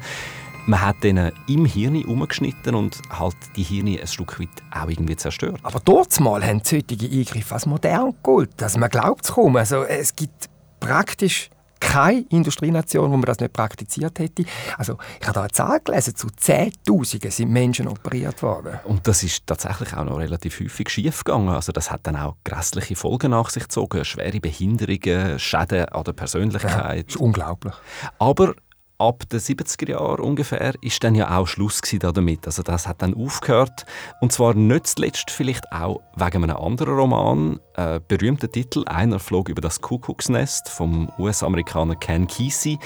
Man 0.66 0.82
hat 0.82 1.04
denen 1.04 1.34
im 1.48 1.66
Hirn 1.66 2.06
umgeschnitten 2.06 2.76
und 2.76 3.02
halt 3.10 3.36
die 3.58 3.64
Hirne 3.64 4.00
ein 4.00 4.08
Stück 4.08 4.40
weit 4.40 4.48
auch 4.72 4.88
irgendwie 4.88 5.18
zerstört. 5.18 5.60
Aber 5.62 5.82
dort 5.84 6.18
mal 6.22 6.42
haben 6.42 6.62
solche 6.64 6.86
Eingriffe 6.90 7.54
als 7.54 7.66
modern 7.66 8.14
geholt. 8.24 8.64
Also 8.64 8.80
man 8.80 8.90
glaubt 8.90 9.26
es 9.26 9.34
kaum. 9.34 9.58
Also 9.58 9.84
es 9.84 10.16
gibt 10.16 10.50
praktisch 10.80 11.50
keine 11.82 12.26
Industrienation, 12.30 13.12
wo 13.12 13.18
man 13.18 13.26
das 13.26 13.40
nicht 13.40 13.52
praktiziert 13.52 14.18
hätte. 14.20 14.46
Also 14.78 14.98
ich 15.20 15.28
habe 15.28 15.34
da 15.34 15.42
eine 15.42 15.52
Zahl 15.52 15.82
gelesen, 15.84 16.16
zu 16.16 16.28
Zehntausenden 16.30 17.30
sind 17.30 17.52
Menschen 17.52 17.90
operiert 17.90 18.42
worden. 18.42 18.80
Und 18.86 19.06
das 19.06 19.22
ist 19.22 19.46
tatsächlich 19.46 19.94
auch 19.94 20.06
noch 20.06 20.18
relativ 20.18 20.62
häufig 20.62 20.90
schiefgegangen. 20.90 21.50
Also 21.50 21.74
das 21.74 21.92
hat 21.92 22.08
dann 22.08 22.16
auch 22.16 22.36
grässliche 22.46 22.96
Folgen 22.96 23.32
nach 23.32 23.50
sich 23.50 23.64
gezogen, 23.64 24.06
schwere 24.06 24.40
Behinderungen, 24.40 25.38
Schäden 25.40 25.86
an 25.90 26.04
der 26.06 26.14
Persönlichkeit. 26.14 26.96
Ja, 26.96 27.04
das 27.04 27.16
ist 27.16 27.18
unglaublich. 27.18 27.74
Aber 28.18 28.54
ab 28.98 29.28
den 29.30 29.40
70er 29.40 29.92
Jahren 29.92 30.22
ungefähr 30.22 30.74
ist 30.82 31.04
dann 31.04 31.16
ja 31.16 31.38
auch 31.38 31.48
Schluss 31.48 31.82
damit. 32.00 32.46
Also 32.46 32.64
das 32.64 32.88
hat 32.88 33.02
dann 33.02 33.14
aufgehört 33.16 33.86
und 34.22 34.32
zwar 34.32 34.54
nicht 34.54 34.88
zuletzt 34.88 35.32
vielleicht 35.32 35.72
auch 35.72 36.02
wegen 36.16 36.44
einem 36.44 36.58
anderen 36.58 36.96
Roman, 36.96 37.60
äh, 37.76 38.00
berühmter 38.08 38.50
Titel 38.50 38.84
«Einer 38.86 39.20
flog 39.20 39.50
über 39.50 39.62
das 39.62 39.82
Kuckucksnest» 39.82 40.70
vom 40.70 41.12
US-Amerikaner 41.18 41.96
Ken 41.96 42.28
Kesey. 42.28 42.80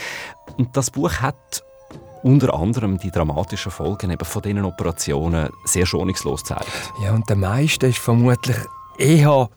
Und 0.57 0.75
das 0.75 0.91
Buch 0.91 1.13
hat 1.21 1.63
unter 2.23 2.53
anderem 2.53 2.97
die 2.97 3.11
dramatischen 3.11 3.71
Folgen 3.71 4.11
eben 4.11 4.25
von 4.25 4.41
diesen 4.41 4.65
Operationen 4.65 5.49
sehr 5.65 5.85
schonungslos 5.85 6.41
gezeigt. 6.41 6.91
Ja, 7.03 7.13
und 7.13 7.29
der 7.29 7.35
meiste 7.35 7.87
ist 7.87 7.99
vermutlich 7.99 8.57
eher 8.97 9.49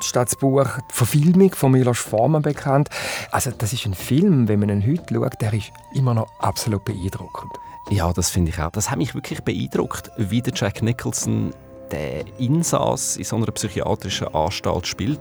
statt 0.00 0.28
das 0.28 0.36
Buch 0.36 0.66
die 0.90 0.94
Verfilmung 0.94 1.54
von 1.54 1.72
Milos 1.72 1.98
Forman 1.98 2.42
bekannt. 2.42 2.88
Also 3.30 3.50
das 3.56 3.72
ist 3.72 3.86
ein 3.86 3.94
Film, 3.94 4.48
wenn 4.48 4.60
man 4.60 4.68
ihn 4.68 4.86
heute 4.86 5.14
schaut, 5.14 5.40
der 5.40 5.52
ist 5.52 5.72
immer 5.94 6.14
noch 6.14 6.28
absolut 6.38 6.84
beeindruckend. 6.84 7.52
Ja, 7.90 8.12
das 8.12 8.30
finde 8.30 8.50
ich 8.50 8.58
auch. 8.58 8.70
Das 8.70 8.90
hat 8.90 8.98
mich 8.98 9.14
wirklich 9.14 9.42
beeindruckt, 9.42 10.10
wie 10.16 10.42
der 10.42 10.52
Jack 10.54 10.82
Nicholson 10.82 11.52
der 11.92 12.24
Insass 12.38 13.16
in 13.16 13.24
so 13.24 13.36
einer 13.36 13.46
psychiatrischen 13.46 14.28
Anstalt 14.28 14.86
spielt 14.88 15.20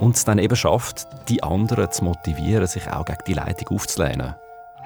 und 0.00 0.16
es 0.16 0.24
dann 0.24 0.38
eben 0.38 0.56
schafft, 0.56 1.06
die 1.28 1.42
anderen 1.42 1.90
zu 1.90 2.04
motivieren, 2.04 2.66
sich 2.66 2.90
auch 2.90 3.06
gegen 3.06 3.24
die 3.26 3.32
Leitung 3.32 3.68
aufzulehnen. 3.76 4.34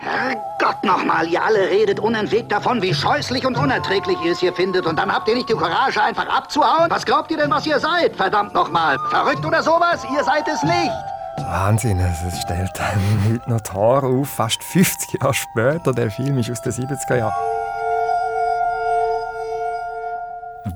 Herrgott 0.01 0.85
nochmal, 0.85 1.27
ihr 1.27 1.43
alle 1.43 1.69
redet 1.69 1.99
unentwegt 1.99 2.53
davon, 2.53 2.81
wie 2.81 2.95
scheußlich 2.95 3.45
und 3.45 3.57
unerträglich 3.57 4.17
ihr 4.25 4.33
es 4.33 4.39
hier 4.39 4.53
findet. 4.53 4.87
Und 4.87 4.97
dann 4.97 5.13
habt 5.13 5.29
ihr 5.29 5.35
nicht 5.35 5.49
die 5.49 5.55
Courage, 5.55 6.01
einfach 6.01 6.29
abzuhauen? 6.29 6.89
Was 6.89 7.05
glaubt 7.05 7.31
ihr 7.33 7.37
denn, 7.37 7.51
was 7.51 7.67
ihr 7.67 7.81
seid? 7.81 8.15
Verdammt 8.15 8.55
nochmal. 8.55 8.97
Verrückt 9.11 9.45
oder 9.45 9.63
sowas? 9.63 10.05
Ihr 10.15 10.23
seid 10.23 10.47
es 10.47 10.63
nicht. 10.63 10.93
Wahnsinn, 11.39 11.99
es 11.99 12.41
stellt 12.43 12.81
einem 12.81 13.25
heute 13.29 13.51
noch 13.51 13.61
die 13.61 13.71
Haare 13.73 14.07
auf. 14.07 14.29
Fast 14.29 14.63
50 14.63 15.21
Jahre 15.21 15.35
später, 15.35 15.93
der 15.93 16.11
Film 16.11 16.39
ist 16.39 16.51
aus 16.51 16.63
den 16.63 16.73
70er 16.73 17.17
Jahren. 17.17 17.35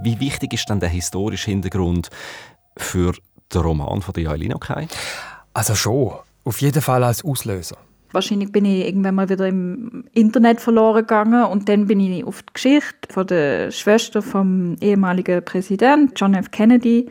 Wie 0.02 0.18
wichtig 0.18 0.54
ist 0.54 0.68
dann 0.68 0.80
der 0.80 0.88
historische 0.88 1.50
Hintergrund 1.50 2.10
für 2.76 3.12
den 3.52 3.60
Roman 3.60 4.02
von 4.02 4.14
der 4.14 4.24
Jaelin 4.24 4.54
Okay? 4.54 4.88
Also 5.54 5.74
schon, 5.74 6.14
auf 6.44 6.60
jeden 6.60 6.82
Fall 6.82 7.04
als 7.04 7.24
Auslöser. 7.24 7.76
Wahrscheinlich 8.12 8.52
bin 8.52 8.64
ich 8.64 8.86
irgendwann 8.86 9.14
mal 9.14 9.28
wieder 9.28 9.48
im 9.48 10.04
Internet 10.12 10.60
verloren 10.60 11.02
gegangen 11.02 11.44
und 11.44 11.68
dann 11.68 11.86
bin 11.86 12.00
ich 12.00 12.24
auf 12.24 12.42
die 12.42 12.52
Geschichte 12.52 13.12
von 13.12 13.26
der 13.26 13.70
Schwester 13.70 14.22
vom 14.22 14.76
ehemaligen 14.80 15.44
Präsident 15.44 16.12
John 16.16 16.34
F. 16.34 16.50
Kennedy 16.50 17.08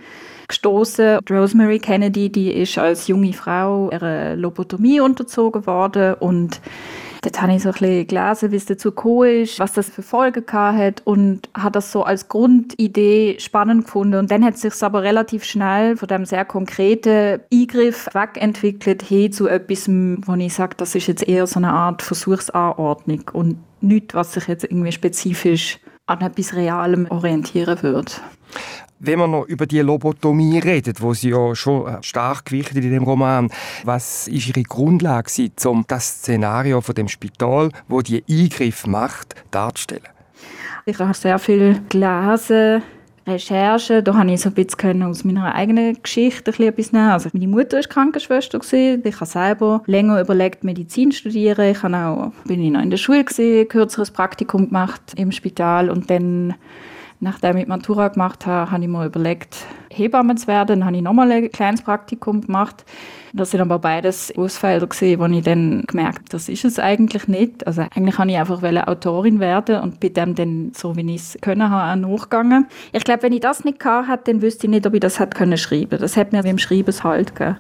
gestoßen. 0.48 1.20
Rosemary 1.30 1.80
Kennedy, 1.80 2.30
die 2.30 2.52
ist 2.52 2.78
als 2.78 3.08
junge 3.08 3.34
Frau 3.34 3.90
einer 3.90 4.36
Lobotomie 4.36 5.00
unterzogen 5.00 5.66
worden 5.66 6.16
und 6.16 6.62
Dort 7.22 7.40
habe 7.40 7.54
ich 7.54 7.62
so 7.62 7.70
ein 7.70 7.74
bisschen 7.74 8.08
gelesen, 8.08 8.52
wie 8.52 8.56
es 8.56 8.66
dazu 8.66 8.90
gekommen 8.90 9.44
ist, 9.44 9.60
was 9.60 9.74
das 9.74 9.90
für 9.90 10.02
Folgen 10.02 10.44
hat 10.52 11.04
und 11.06 11.50
habe 11.56 11.74
das 11.74 11.92
so 11.92 12.04
als 12.04 12.28
Grundidee 12.28 13.38
spannend 13.40 13.86
gefunden. 13.86 14.16
Und 14.16 14.32
dann 14.32 14.44
hat 14.44 14.56
es 14.56 14.62
sich 14.62 14.84
aber 14.84 15.04
relativ 15.04 15.44
schnell 15.44 15.98
von 15.98 16.08
dem 16.08 16.26
sehr 16.26 16.46
konkreten 16.46 17.42
Eingriff 17.54 18.08
wegentwickelt 18.14 19.04
hin 19.04 19.32
zu 19.32 19.48
etwas, 19.48 19.88
wo 19.88 20.34
ich 20.34 20.54
sage, 20.54 20.76
das 20.78 20.96
ist 20.96 21.08
jetzt 21.08 21.28
eher 21.28 21.46
so 21.46 21.60
eine 21.60 21.72
Art 21.72 22.02
Versuchsanordnung 22.02 23.24
und 23.34 23.58
nichts, 23.82 24.16
was 24.16 24.34
sich 24.34 24.48
jetzt 24.48 24.64
irgendwie 24.64 24.92
spezifisch 24.92 25.80
an 26.08 26.22
etwas 26.22 26.56
Realem 26.56 27.06
orientieren 27.10 27.84
würde 27.84 28.12
wenn 29.00 29.20
wir 29.20 29.28
noch 29.28 29.46
über 29.46 29.66
die 29.66 29.80
Lobotomie 29.80 30.60
reden, 30.60 30.94
wo 31.00 31.14
sie 31.14 31.30
ja 31.30 31.56
schon 31.56 31.88
äh, 31.88 31.98
stark 32.02 32.46
gewichtet 32.46 32.78
in 32.84 32.92
dem 32.92 33.04
Roman, 33.04 33.50
was 33.84 34.28
ist 34.28 34.48
ihre 34.48 34.64
Grundlage, 34.64 35.52
um 35.66 35.86
das 35.88 36.08
Szenario 36.08 36.82
von 36.82 36.96
dem 36.96 37.08
Spital, 37.08 37.70
wo 37.88 38.02
die 38.02 38.24
Eingriff 38.30 38.86
macht, 38.86 39.36
darzustellen? 39.50 40.08
Ich 40.86 40.98
habe 41.00 41.14
sehr 41.14 41.40
viel 41.40 41.82
gelesen, 41.90 42.84
Recherchen, 43.28 44.04
da 44.04 44.16
habe 44.16 44.32
ich 44.32 44.42
so 44.42 44.50
ein 44.50 44.56
bisschen 44.56 45.04
aus 45.04 45.24
meiner 45.24 45.54
eigenen 45.54 46.02
Geschichte 46.02 46.52
etwas 46.52 46.92
nehmen. 46.92 47.12
Also 47.12 47.30
meine 47.34 47.48
Mutter 47.48 47.78
war 47.78 47.84
Krankenschwester, 47.84 48.60
ich 48.72 49.16
habe 49.16 49.26
selber 49.26 49.84
länger 49.86 50.22
überlegt, 50.22 50.64
Medizin 50.64 51.12
zu 51.12 51.20
studieren. 51.20 51.72
Ich 51.72 51.84
habe 51.84 51.96
auch, 51.98 52.32
bin 52.46 52.62
ich 52.64 52.72
noch 52.72 52.82
in 52.82 52.90
der 52.90 52.98
Schule, 52.98 53.24
gewesen, 53.24 53.68
kürzeres 53.68 54.12
Praktikum 54.12 54.68
gemacht 54.68 55.02
im 55.16 55.32
Spital 55.32 55.90
und 55.92 56.10
dann 56.10 56.56
Nachdem 57.24 57.58
ich 57.58 57.68
Matura 57.68 58.08
gemacht 58.08 58.48
habe, 58.48 58.72
habe 58.72 58.84
ich 58.84 58.90
mir 58.90 59.06
überlegt, 59.06 59.68
Hebamme 59.92 60.34
zu 60.36 60.48
werden. 60.48 60.80
Dann 60.80 60.86
habe 60.86 60.96
ich 60.96 61.04
nochmal 61.04 61.32
ein 61.32 61.52
kleines 61.52 61.84
Praktikum 61.84 62.42
gemacht. 62.42 62.84
Das 63.32 63.52
sind 63.52 63.62
aber 63.62 63.78
beides 63.78 64.36
Ausfelder 64.36 64.88
gewesen, 64.88 65.20
wo 65.20 65.26
ich 65.26 65.44
dann 65.44 65.84
gemerkt 65.86 66.18
habe, 66.18 66.30
das 66.32 66.50
ist 66.50 66.66
es 66.66 66.80
eigentlich 66.80 67.28
nicht. 67.28 67.68
Also 67.68 67.84
eigentlich 67.84 68.18
wollte 68.18 68.32
ich 68.32 68.40
einfach 68.40 68.88
Autorin 68.88 69.40
werden 69.40 69.82
und 69.82 70.00
bin 70.00 70.14
dem 70.16 70.34
dann, 70.34 70.72
so 70.76 70.96
wie 70.96 71.14
ich 71.14 71.22
es 71.22 71.38
können 71.42 71.70
habe, 71.70 71.92
auch 72.02 72.10
nachgegangen. 72.10 72.66
Ich 72.92 73.04
glaube, 73.04 73.22
wenn 73.22 73.34
ich 73.34 73.42
das 73.42 73.64
nicht 73.64 73.80
gehabt 73.80 74.10
hätte, 74.10 74.32
dann 74.32 74.42
wüsste 74.42 74.66
ich 74.66 74.72
nicht, 74.72 74.88
ob 74.88 74.96
ich 74.96 75.00
das 75.00 75.20
hätte 75.20 75.38
können 75.38 75.58
schreiben. 75.60 76.00
Das 76.00 76.18
hat 76.18 76.34
mir 76.34 76.42
beim 76.42 76.58
Schreiben 76.58 77.04
halt 77.04 77.36
gegeben. 77.36 77.58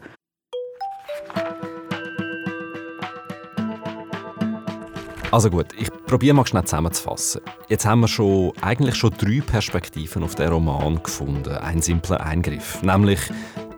Also 5.32 5.50
gut, 5.50 5.67
ich 5.78 5.89
probiere 6.08 6.36
mal 6.36 6.46
schnell 6.46 6.65
zusammenzufassen. 6.65 7.39
Jetzt 7.70 7.86
haben 7.86 8.02
wir 8.02 8.10
schon, 8.10 8.52
eigentlich 8.60 8.96
schon 8.96 9.12
drei 9.12 9.39
Perspektiven 9.39 10.24
auf 10.24 10.36
den 10.36 10.50
Roman 10.50 11.02
gefunden. 11.02 11.56
Ein 11.56 11.82
simpler 11.82 12.20
Eingriff, 12.20 12.84
nämlich 12.84 13.22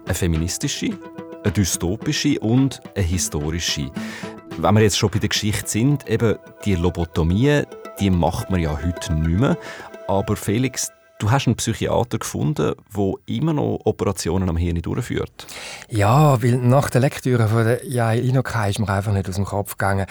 eine 0.06 0.16
feministische, 0.16 0.98
eine 1.44 1.54
dystopische 1.54 2.40
und 2.40 2.82
eine 2.96 3.06
historische. 3.06 3.92
Wenn 4.58 4.74
wir 4.74 4.82
jetzt 4.82 4.98
schon 4.98 5.12
bei 5.12 5.20
der 5.20 5.30
Geschichte 5.30 5.70
sind, 5.70 6.10
eben 6.10 6.40
die 6.66 6.74
Lobotomie, 6.74 7.62
die 8.00 8.10
macht 8.10 8.50
man 8.50 8.60
ja 8.60 8.76
heute 8.84 9.14
nicht 9.14 9.40
mehr. 9.40 9.56
Aber 10.08 10.36
Felix, 10.36 10.92
Du 11.24 11.32
hast 11.32 11.48
einen 11.48 11.56
Psychiater 11.56 12.18
gefunden, 12.18 12.74
der 12.98 13.14
immer 13.28 13.54
noch 13.54 13.80
Operationen 13.86 14.50
am 14.50 14.58
Hirn 14.58 14.82
durchführt. 14.82 15.48
Ja, 15.88 16.44
weil 16.44 16.58
nach 16.58 16.90
der 16.90 17.00
Lektüre 17.00 17.48
von 17.48 17.64
der 17.64 17.86
Jael 17.86 18.28
Inokai 18.28 18.72
ist 18.72 18.80
mir 18.80 18.90
einfach 18.90 19.14
nicht 19.14 19.30
aus 19.30 19.36
dem 19.36 19.46
Kopf 19.46 19.78
gegangen, 19.78 20.06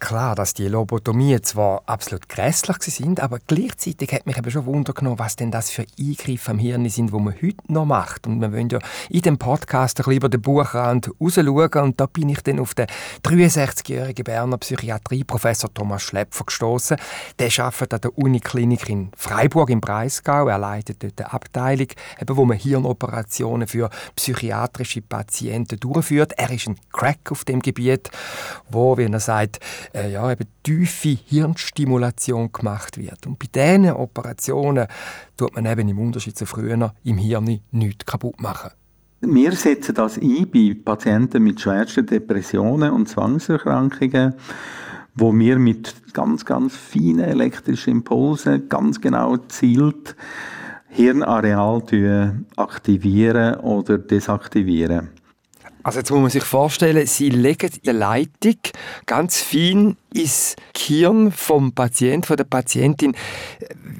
Klar, 0.00 0.36
dass 0.36 0.54
die 0.54 0.68
Lobotomien 0.68 1.42
zwar 1.42 1.82
absolut 1.86 2.28
grässlich 2.28 2.76
sind, 2.82 3.18
aber 3.18 3.40
gleichzeitig 3.44 4.12
hat 4.12 4.26
mich 4.26 4.38
eben 4.38 4.48
schon 4.48 4.64
Wunder 4.64 4.92
genommen, 4.92 5.18
was 5.18 5.34
denn 5.34 5.50
das 5.50 5.70
für 5.70 5.84
Eingriffe 5.98 6.52
am 6.52 6.58
Hirn 6.60 6.88
sind, 6.88 7.12
die 7.12 7.18
man 7.18 7.34
heute 7.34 7.56
noch 7.66 7.84
macht. 7.84 8.28
Und 8.28 8.40
wir 8.40 8.52
wollen 8.52 8.68
ja 8.68 8.78
in 9.10 9.22
dem 9.22 9.38
Podcast 9.38 9.98
ein 9.98 10.04
bisschen 10.04 10.16
über 10.18 10.28
den 10.28 10.40
Buchrand 10.40 11.10
rausschauen 11.20 11.82
und 11.82 12.00
da 12.00 12.06
bin 12.06 12.28
ich 12.28 12.40
dann 12.42 12.60
auf 12.60 12.74
den 12.74 12.86
63-jährigen 13.24 14.22
Berner 14.22 14.58
Psychiatrieprofessor 14.58 15.74
Thomas 15.74 16.02
Schlepfer 16.02 16.44
gestoßen. 16.44 16.96
Der 17.40 17.50
arbeitet 17.58 17.94
an 17.94 18.00
der 18.00 18.16
Uniklinik 18.16 18.88
in 18.88 19.10
Freiburg 19.16 19.68
im 19.70 19.80
Breisgau. 19.80 20.46
Er 20.46 20.58
leitet 20.58 21.02
dort 21.02 21.20
eine 21.20 21.32
Abteilung, 21.32 21.88
eben, 22.20 22.36
wo 22.36 22.44
man 22.44 22.56
Hirnoperationen 22.56 23.66
für 23.66 23.90
psychiatrische 24.14 25.02
Patienten 25.02 25.80
durchführt. 25.80 26.34
Er 26.36 26.50
ist 26.50 26.68
ein 26.68 26.76
Crack 26.92 27.32
auf 27.32 27.44
dem 27.44 27.60
Gebiet, 27.60 28.10
wo, 28.70 28.96
wie 28.96 29.04
er 29.04 29.20
sagt, 29.20 29.58
äh, 29.94 30.10
ja, 30.12 30.30
eben 30.30 30.46
tiefe 30.62 31.18
Hirnstimulation 31.26 32.52
gemacht 32.52 32.98
wird. 32.98 33.26
Und 33.26 33.38
bei 33.38 33.46
diesen 33.46 33.90
Operationen 33.92 34.86
tut 35.36 35.54
man 35.54 35.66
eben 35.66 35.88
im 35.88 35.98
Unterschied 35.98 36.36
zu 36.36 36.46
früher 36.46 36.92
im 37.04 37.18
Hirn 37.18 37.60
nichts 37.70 38.06
kaputt 38.06 38.40
machen. 38.40 38.70
Wir 39.20 39.52
setzen 39.52 39.96
das 39.96 40.16
ein 40.16 40.46
bei 40.52 40.76
Patienten 40.84 41.42
mit 41.42 41.60
schwersten 41.60 42.06
Depressionen 42.06 42.92
und 42.92 43.08
Zwangserkrankungen, 43.08 44.34
wo 45.16 45.36
wir 45.36 45.58
mit 45.58 45.92
ganz, 46.12 46.44
ganz 46.44 46.76
feinen 46.76 47.24
elektrischen 47.24 47.94
Impulsen 47.94 48.68
ganz 48.68 49.00
genau 49.00 49.36
zielt 49.48 50.14
Hirnareal 50.90 51.82
aktivieren 52.56 53.56
oder 53.56 53.98
desaktivieren. 53.98 55.08
Also 55.82 56.00
jetzt 56.00 56.10
muss 56.10 56.20
man 56.20 56.30
sich 56.30 56.44
vorstellen, 56.44 57.06
Sie 57.06 57.30
legen 57.30 57.70
die 57.84 57.90
Leitung 57.90 58.56
ganz 59.06 59.40
fein 59.40 59.96
ins 60.12 60.56
Gehirn 60.74 61.32
vom 61.32 61.72
Patient, 61.72 62.26
von 62.26 62.36
der 62.36 62.44
Patientin. 62.44 63.14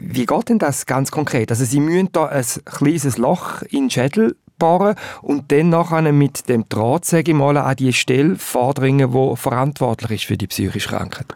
Wie 0.01 0.27
geht 0.27 0.49
denn 0.49 0.59
das 0.59 0.87
ganz 0.87 1.11
konkret? 1.11 1.51
Also 1.51 1.65
Sie 1.65 1.81
müssen 1.81 2.11
da 2.13 2.27
ein 2.27 2.45
kleines 2.65 3.17
Loch 3.17 3.63
in 3.63 3.85
den 3.85 3.91
Schädel 3.91 4.37
bohren 4.59 4.97
und 5.23 5.53
dann 5.53 5.69
nachher 5.71 6.13
mit 6.13 6.49
dem 6.49 6.69
Draht, 6.69 7.05
sage 7.05 7.31
ich 7.31 7.37
mal, 7.37 7.57
an 7.57 7.77
die 7.77 7.93
Stelle 7.93 8.37
vordringen, 8.37 9.13
die 9.13 9.37
verantwortlich 9.37 10.23
ist 10.23 10.27
für 10.27 10.37
die 10.37 10.49
psychische 10.49 10.89
Krankheit. 10.89 11.27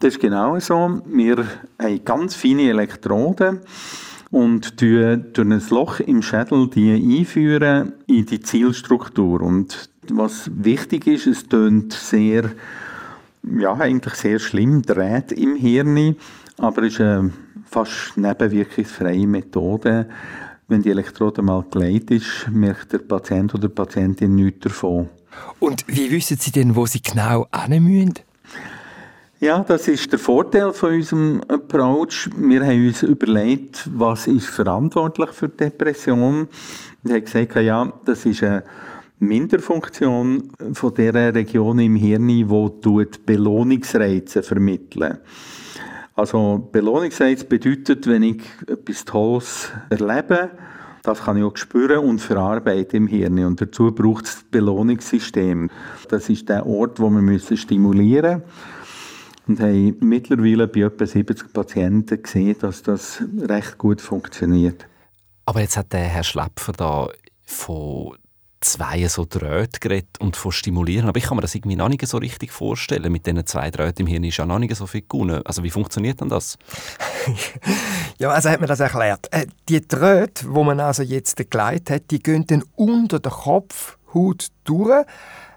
Das 0.00 0.14
ist 0.14 0.20
genau 0.20 0.58
so. 0.58 1.00
Wir 1.06 1.46
haben 1.80 2.04
ganz 2.04 2.34
feine 2.34 2.68
Elektroden 2.68 3.60
und 4.32 4.80
durch 4.80 5.20
ein 5.38 5.62
Loch 5.70 6.00
im 6.00 6.22
Schädel 6.22 6.68
die 6.68 7.18
einführen 7.18 7.92
in 8.06 8.26
die 8.26 8.40
Zielstruktur. 8.40 9.42
Und 9.42 9.90
was 10.08 10.50
wichtig 10.52 11.06
ist, 11.06 11.26
es 11.26 11.46
tönt 11.48 11.92
sehr, 11.92 12.50
ja, 13.58 13.74
eigentlich 13.74 14.14
sehr 14.14 14.38
schlimm, 14.38 14.82
dreht 14.82 15.32
im 15.32 15.54
Hirn, 15.54 16.16
aber 16.58 16.82
es 16.84 16.94
ist 16.94 17.00
eine 17.02 17.30
fast 17.66 18.16
nebenwirkungsfreie 18.16 19.26
Methode. 19.26 20.08
Wenn 20.66 20.82
die 20.82 20.90
Elektrode 20.90 21.42
mal 21.42 21.64
gelegt 21.70 22.10
ist, 22.10 22.48
merkt 22.50 22.94
der 22.94 22.98
Patient 22.98 23.54
oder 23.54 23.68
die 23.68 23.74
Patientin 23.74 24.34
nichts 24.34 24.60
davon. 24.60 25.10
Und 25.60 25.84
wie 25.88 26.10
wissen 26.10 26.38
Sie 26.38 26.52
denn, 26.52 26.74
wo 26.74 26.86
Sie 26.86 27.02
genau 27.02 27.46
hin 27.52 27.84
müssen? 27.84 28.14
Ja, 29.42 29.58
das 29.58 29.88
ist 29.88 30.12
der 30.12 30.20
Vorteil 30.20 30.72
von 30.72 30.92
unserem 30.94 31.40
Approach. 31.48 32.30
Wir 32.36 32.64
haben 32.64 32.86
uns 32.86 33.02
überlegt, 33.02 33.90
was 33.92 34.28
ist 34.28 34.46
verantwortlich 34.46 35.30
für 35.30 35.48
Depression. 35.48 36.46
Wir 37.02 37.16
haben 37.16 37.24
gesagt, 37.24 37.56
ja, 37.56 37.92
das 38.04 38.24
ist 38.24 38.44
eine 38.44 38.62
Minderfunktion 39.18 40.52
von 40.74 40.94
der 40.94 41.34
Region 41.34 41.80
im 41.80 41.96
Hirn, 41.96 42.28
die 42.28 42.44
Belohnungsreize 43.26 44.44
vermitteln. 44.44 45.18
Also 46.14 46.68
Belohnungsreiz 46.70 47.42
bedeutet, 47.42 48.06
wenn 48.06 48.22
ich 48.22 48.44
etwas 48.68 49.04
Tolles 49.04 49.72
erlebe, 49.90 50.50
das 51.02 51.24
kann 51.24 51.36
ich 51.36 51.42
auch 51.42 51.56
spüren 51.56 51.98
und 51.98 52.20
verarbeiten 52.20 52.96
im 52.96 53.06
Hirn. 53.08 53.44
Und 53.44 53.60
dazu 53.60 53.90
braucht 53.90 54.26
es 54.26 54.34
das 54.34 54.44
Belohnungssystem. 54.44 55.68
Das 56.08 56.28
ist 56.28 56.48
der 56.48 56.64
Ort, 56.64 57.00
wo 57.00 57.10
wir 57.10 57.22
müssen 57.22 57.56
stimulieren 57.56 58.34
müssen 58.34 58.81
und 59.46 59.60
haben 59.60 59.96
mittlerweile 60.00 60.68
bei 60.68 60.80
etwa 60.80 61.06
70 61.06 61.52
Patienten 61.52 62.22
gesehen, 62.22 62.56
dass 62.60 62.82
das 62.82 63.22
recht 63.40 63.78
gut 63.78 64.00
funktioniert. 64.00 64.86
Aber 65.46 65.60
jetzt 65.60 65.76
hat 65.76 65.92
der 65.92 66.00
Herr 66.00 66.22
Schlepfer 66.22 66.72
da 66.72 67.08
von 67.44 68.16
zwei 68.60 69.06
so 69.08 69.26
Drähten 69.28 69.80
geredet 69.80 70.20
und 70.20 70.36
von 70.36 70.52
Stimulieren. 70.52 71.08
Aber 71.08 71.18
ich 71.18 71.24
kann 71.24 71.36
mir 71.36 71.42
das 71.42 71.54
irgendwie 71.54 71.76
noch 71.76 71.88
nicht 71.88 72.06
so 72.06 72.18
richtig 72.18 72.52
vorstellen. 72.52 73.10
Mit 73.12 73.26
diesen 73.26 73.44
zwei 73.46 73.70
Drähten 73.70 74.02
im 74.02 74.06
Hirn 74.06 74.24
ist 74.24 74.36
ja 74.36 74.46
noch 74.46 74.58
nicht 74.58 74.74
so 74.74 74.86
viel 74.86 75.02
gewonnen. 75.02 75.42
Also 75.44 75.62
wie 75.62 75.70
funktioniert 75.70 76.20
denn 76.20 76.28
das? 76.28 76.56
ja, 78.18 78.30
also 78.30 78.48
hat 78.48 78.60
mir 78.60 78.66
das 78.66 78.80
erklärt. 78.80 79.26
Äh, 79.32 79.46
die 79.68 79.86
Drähte, 79.86 80.46
wo 80.48 80.64
man 80.64 80.80
also 80.80 81.02
jetzt 81.02 81.50
geleitet 81.50 81.90
hat, 81.90 82.10
die 82.10 82.22
gehen 82.22 82.46
dann 82.46 82.62
unter 82.76 83.18
der 83.18 83.32
Kopfhaut 83.32 84.48
durch 84.64 85.04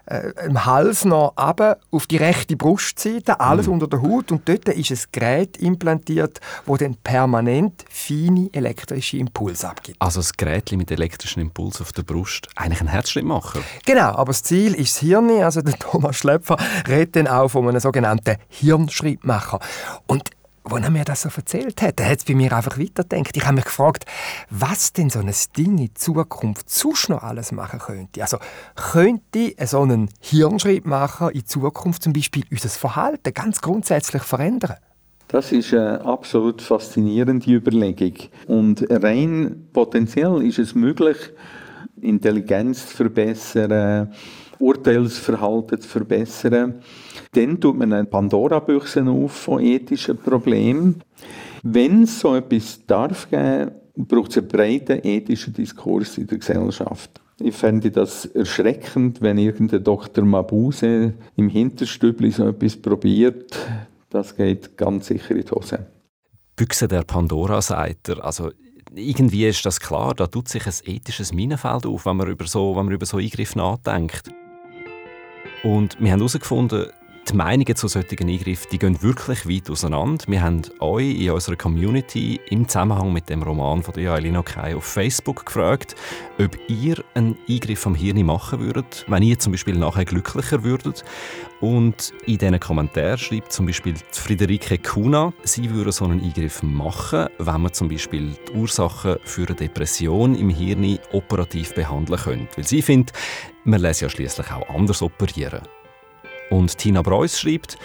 äh, 0.06 0.32
im 0.46 0.64
Hals 0.64 1.04
noch 1.04 1.34
runter, 1.36 1.78
auf 1.90 2.06
die 2.06 2.16
rechte 2.16 2.56
Brustseite, 2.56 3.40
alles 3.40 3.66
mhm. 3.66 3.74
unter 3.74 3.88
der 3.88 4.02
Haut 4.02 4.32
und 4.32 4.48
dort 4.48 4.68
ist 4.68 4.90
ein 4.90 4.98
Gerät 5.12 5.56
implantiert, 5.56 6.40
wo 6.64 6.76
dann 6.76 6.94
permanent 6.96 7.84
feine 7.88 8.48
elektrische 8.52 9.18
Impulse 9.18 9.68
abgibt. 9.68 10.00
Also 10.00 10.20
das 10.20 10.32
Gerät 10.32 10.72
mit 10.72 10.90
elektrischen 10.90 11.40
Impulsen 11.40 11.82
auf 11.82 11.92
der 11.92 12.02
Brust, 12.02 12.48
eigentlich 12.56 12.80
ein 12.80 12.88
Herzschrittmacher? 12.88 13.60
Genau, 13.84 14.12
aber 14.12 14.26
das 14.26 14.42
Ziel 14.42 14.74
ist 14.74 14.96
das 14.96 15.00
Hirn, 15.00 15.30
also 15.42 15.62
der 15.62 15.74
Thomas 15.78 16.16
Schlepfer 16.16 16.56
redet 16.88 17.16
dann 17.16 17.28
auch 17.28 17.48
von 17.48 17.68
einem 17.68 17.80
sogenannten 17.80 18.36
Hirnschrittmacher. 18.48 19.60
Und 20.06 20.30
als 20.72 20.84
er 20.84 20.90
mir 20.90 21.04
das 21.04 21.22
so 21.22 21.28
erzählt 21.34 21.80
hat, 21.82 22.00
hat 22.00 22.18
es 22.18 22.24
bei 22.24 22.34
mir 22.34 22.52
einfach 22.52 22.78
weitergedacht. 22.78 23.36
Ich 23.36 23.44
habe 23.44 23.56
mich 23.56 23.64
gefragt, 23.64 24.04
was 24.50 24.92
denn 24.92 25.10
so 25.10 25.20
ein 25.20 25.32
Ding 25.56 25.78
in 25.78 25.94
Zukunft 25.94 26.68
sonst 26.70 27.08
noch 27.08 27.22
alles 27.22 27.52
machen 27.52 27.78
könnte. 27.78 28.22
Also 28.22 28.38
könnte 28.74 29.54
so 29.64 29.80
einen 29.80 30.10
Hirnschrittmacher 30.20 31.34
in 31.34 31.46
Zukunft 31.46 32.02
zum 32.02 32.12
Beispiel 32.12 32.44
unser 32.50 32.68
Verhalten 32.68 33.32
ganz 33.32 33.60
grundsätzlich 33.60 34.22
verändern? 34.22 34.76
Das 35.28 35.50
ist 35.50 35.74
eine 35.74 36.04
absolut 36.04 36.62
faszinierende 36.62 37.50
Überlegung. 37.50 38.14
Und 38.46 38.86
rein 38.90 39.68
potenziell 39.72 40.42
ist 40.42 40.58
es 40.58 40.74
möglich, 40.74 41.16
Intelligenz 42.00 42.88
zu 42.88 42.96
verbessern, 42.96 44.12
Urteilsverhalten 44.58 45.80
zu 45.80 45.88
verbessern. 45.88 46.76
Dann 47.32 47.60
tut 47.60 47.76
man 47.76 47.92
eine 47.92 48.04
Pandora-Büchse 48.04 49.04
auf 49.04 49.32
von 49.32 49.62
ethischen 49.62 50.18
Problemen. 50.18 51.02
Wenn 51.62 52.04
es 52.04 52.20
so 52.20 52.34
etwas 52.34 52.80
darf 52.86 53.28
geben, 53.30 53.72
braucht 53.96 54.30
es 54.30 54.38
einen 54.38 54.48
breiten 54.48 55.00
ethischen 55.04 55.52
Diskurs 55.52 56.18
in 56.18 56.26
der 56.26 56.38
Gesellschaft. 56.38 57.20
Ich 57.38 57.54
fände 57.54 57.90
das 57.90 58.24
erschreckend, 58.24 59.20
wenn 59.20 59.36
irgendein 59.36 59.84
Dr. 59.84 60.24
Mabuse 60.24 61.14
im 61.36 61.48
Hinterstübli 61.48 62.30
so 62.30 62.48
etwas 62.48 62.76
probiert. 62.76 63.56
Das 64.08 64.34
geht 64.34 64.76
ganz 64.78 65.08
sicher 65.08 65.36
in 65.36 65.42
die 65.42 65.50
Hose. 65.50 65.86
Büchse 66.56 66.88
der 66.88 67.02
Pandora, 67.02 67.60
sagt 67.60 68.08
er. 68.08 68.24
Also 68.24 68.50
irgendwie 68.94 69.46
ist 69.46 69.66
das 69.66 69.80
klar, 69.80 70.14
da 70.14 70.26
tut 70.26 70.48
sich 70.48 70.66
ein 70.66 70.74
ethisches 70.84 71.34
Minenfeld 71.34 71.84
auf, 71.84 72.06
wenn 72.06 72.16
man 72.16 72.28
über 72.28 72.46
so, 72.46 72.74
wenn 72.76 72.86
man 72.86 72.94
über 72.94 73.04
so 73.04 73.18
Eingriffe 73.18 73.58
nachdenkt. 73.58 74.30
Und 75.66 75.96
wir 75.98 76.12
haben 76.12 76.20
herausgefunden, 76.20 76.86
die 77.28 77.34
Meinungen 77.34 77.74
zu 77.74 77.88
solchen 77.88 78.28
Eingriffen 78.28 78.68
die 78.70 78.78
gehen 78.78 79.02
wirklich 79.02 79.48
weit 79.48 79.68
auseinander. 79.68 80.24
Wir 80.28 80.40
haben 80.40 80.62
euch 80.78 81.22
in 81.22 81.32
unserer 81.32 81.56
Community 81.56 82.38
im 82.50 82.68
Zusammenhang 82.68 83.12
mit 83.12 83.28
dem 83.28 83.42
Roman 83.42 83.82
von 83.82 84.00
Jaelina 84.00 84.44
Kai 84.44 84.76
auf 84.76 84.84
Facebook 84.84 85.44
gefragt, 85.44 85.96
ob 86.38 86.56
ihr 86.68 87.02
einen 87.14 87.36
Eingriff 87.48 87.84
am 87.84 87.96
Hirn 87.96 88.24
machen 88.24 88.60
würdet, 88.60 89.04
wenn 89.08 89.24
ihr 89.24 89.40
zum 89.40 89.50
Beispiel 89.50 89.76
nachher 89.76 90.04
glücklicher 90.04 90.62
würdet. 90.62 91.02
Und 91.60 92.12
in 92.26 92.38
diesen 92.38 92.60
Kommentaren 92.60 93.18
schreibt 93.18 93.52
zum 93.52 93.66
Beispiel 93.66 93.94
Friederike 94.12 94.78
Kuna, 94.78 95.32
sie 95.42 95.68
würde 95.70 95.90
so 95.90 96.04
einen 96.04 96.22
Eingriff 96.22 96.62
machen, 96.62 97.26
wenn 97.40 97.60
man 97.60 97.72
zum 97.72 97.88
Beispiel 97.88 98.36
die 98.46 98.52
Ursachen 98.52 99.16
für 99.24 99.48
eine 99.48 99.56
Depression 99.56 100.36
im 100.36 100.50
Hirn 100.50 101.00
operativ 101.10 101.74
behandeln 101.74 102.20
könnte. 102.20 102.56
Weil 102.56 102.64
sie 102.64 102.82
findet, 102.82 103.12
man 103.66 103.80
lässt 103.80 104.00
ja 104.00 104.08
schließlich 104.08 104.50
auch 104.50 104.68
anders 104.68 105.02
operieren. 105.02 105.62
Und 106.50 106.78
Tina 106.78 107.02
Preuß 107.02 107.40
schreibt, 107.40 107.76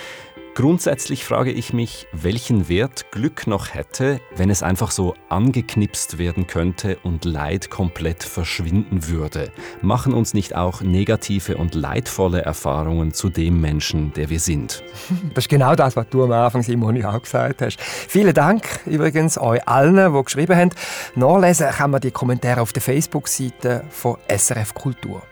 Grundsätzlich 0.53 1.23
frage 1.23 1.51
ich 1.51 1.71
mich, 1.71 2.07
welchen 2.11 2.67
Wert 2.67 3.09
Glück 3.11 3.47
noch 3.47 3.73
hätte, 3.73 4.19
wenn 4.35 4.49
es 4.49 4.63
einfach 4.63 4.91
so 4.91 5.13
angeknipst 5.29 6.17
werden 6.17 6.45
könnte 6.45 6.97
und 7.03 7.23
Leid 7.23 7.69
komplett 7.69 8.21
verschwinden 8.21 9.07
würde. 9.07 9.49
Machen 9.81 10.13
uns 10.13 10.33
nicht 10.33 10.53
auch 10.53 10.81
negative 10.81 11.55
und 11.55 11.73
leidvolle 11.73 12.41
Erfahrungen 12.41 13.13
zu 13.13 13.29
dem 13.29 13.61
Menschen, 13.61 14.11
der 14.13 14.29
wir 14.29 14.39
sind? 14.39 14.83
Das 15.33 15.45
ist 15.45 15.49
genau 15.49 15.75
das, 15.75 15.95
was 15.95 16.09
du 16.09 16.23
am 16.23 16.31
Anfang, 16.33 16.63
Simon, 16.63 17.03
auch 17.05 17.21
gesagt 17.21 17.61
hast. 17.61 17.79
Vielen 17.79 18.33
Dank 18.33 18.81
übrigens 18.85 19.37
euch 19.37 19.65
allen, 19.65 20.13
die 20.13 20.23
geschrieben 20.23 20.57
haben. 20.57 20.69
Nachlesen 21.15 21.69
kann 21.69 21.91
man 21.91 22.01
die 22.01 22.11
Kommentare 22.11 22.59
auf 22.59 22.73
der 22.73 22.81
Facebook-Seite 22.81 23.85
von 23.89 24.17
SRF 24.27 24.73
Kultur. 24.73 25.23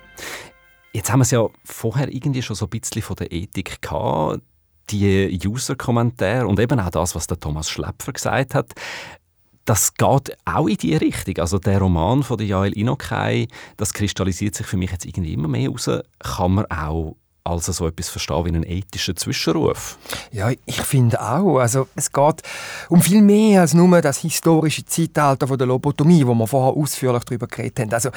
Jetzt 0.93 1.11
haben 1.11 1.19
wir 1.19 1.23
es 1.23 1.31
ja 1.31 1.47
vorher 1.63 2.11
irgendwie 2.13 2.41
schon 2.41 2.55
so 2.55 2.65
ein 2.65 2.69
bisschen 2.69 3.01
von 3.01 3.15
der 3.15 3.31
Ethik 3.31 3.81
gehabt, 3.81 4.41
die 4.89 5.39
User-Kommentare 5.45 6.47
und 6.47 6.59
eben 6.59 6.79
auch 6.79 6.89
das, 6.89 7.13
was 7.13 7.27
der 7.27 7.39
Thomas 7.39 7.69
Schlepfer 7.69 8.11
gesagt 8.11 8.55
hat. 8.55 8.73
Das 9.65 9.93
geht 9.93 10.35
auch 10.45 10.67
in 10.67 10.77
die 10.77 10.95
Richtung. 10.95 11.37
Also 11.37 11.59
der 11.59 11.77
Roman 11.77 12.23
von 12.23 12.37
der 12.39 12.47
Jael 12.47 12.73
Inokai, 12.73 13.47
das 13.77 13.93
kristallisiert 13.93 14.55
sich 14.55 14.65
für 14.65 14.77
mich 14.77 14.91
jetzt 14.91 15.05
irgendwie 15.05 15.33
immer 15.33 15.47
mehr 15.47 15.69
raus. 15.69 15.89
Kann 16.17 16.53
man 16.53 16.65
auch 16.65 17.15
also 17.49 17.71
so 17.71 17.87
etwas 17.87 18.09
verstehen 18.09 18.45
wie 18.45 18.49
einen 18.49 18.63
ethischen 18.63 19.15
Zwischenruf. 19.15 19.97
Ja, 20.31 20.49
ich 20.65 20.81
finde 20.81 21.21
auch. 21.21 21.59
Also 21.59 21.87
es 21.95 22.11
geht 22.11 22.41
um 22.89 23.01
viel 23.01 23.21
mehr 23.21 23.61
als 23.61 23.73
nur 23.73 24.01
das 24.01 24.19
historische 24.19 24.85
Zeitalter 24.85 25.47
von 25.47 25.57
der 25.57 25.67
Lobotomie, 25.67 26.25
wo 26.25 26.33
wir 26.33 26.47
vorher 26.47 26.73
ausführlich 26.75 27.23
darüber 27.23 27.47
geredet 27.47 27.79
haben. 27.79 27.93
Also 27.93 28.09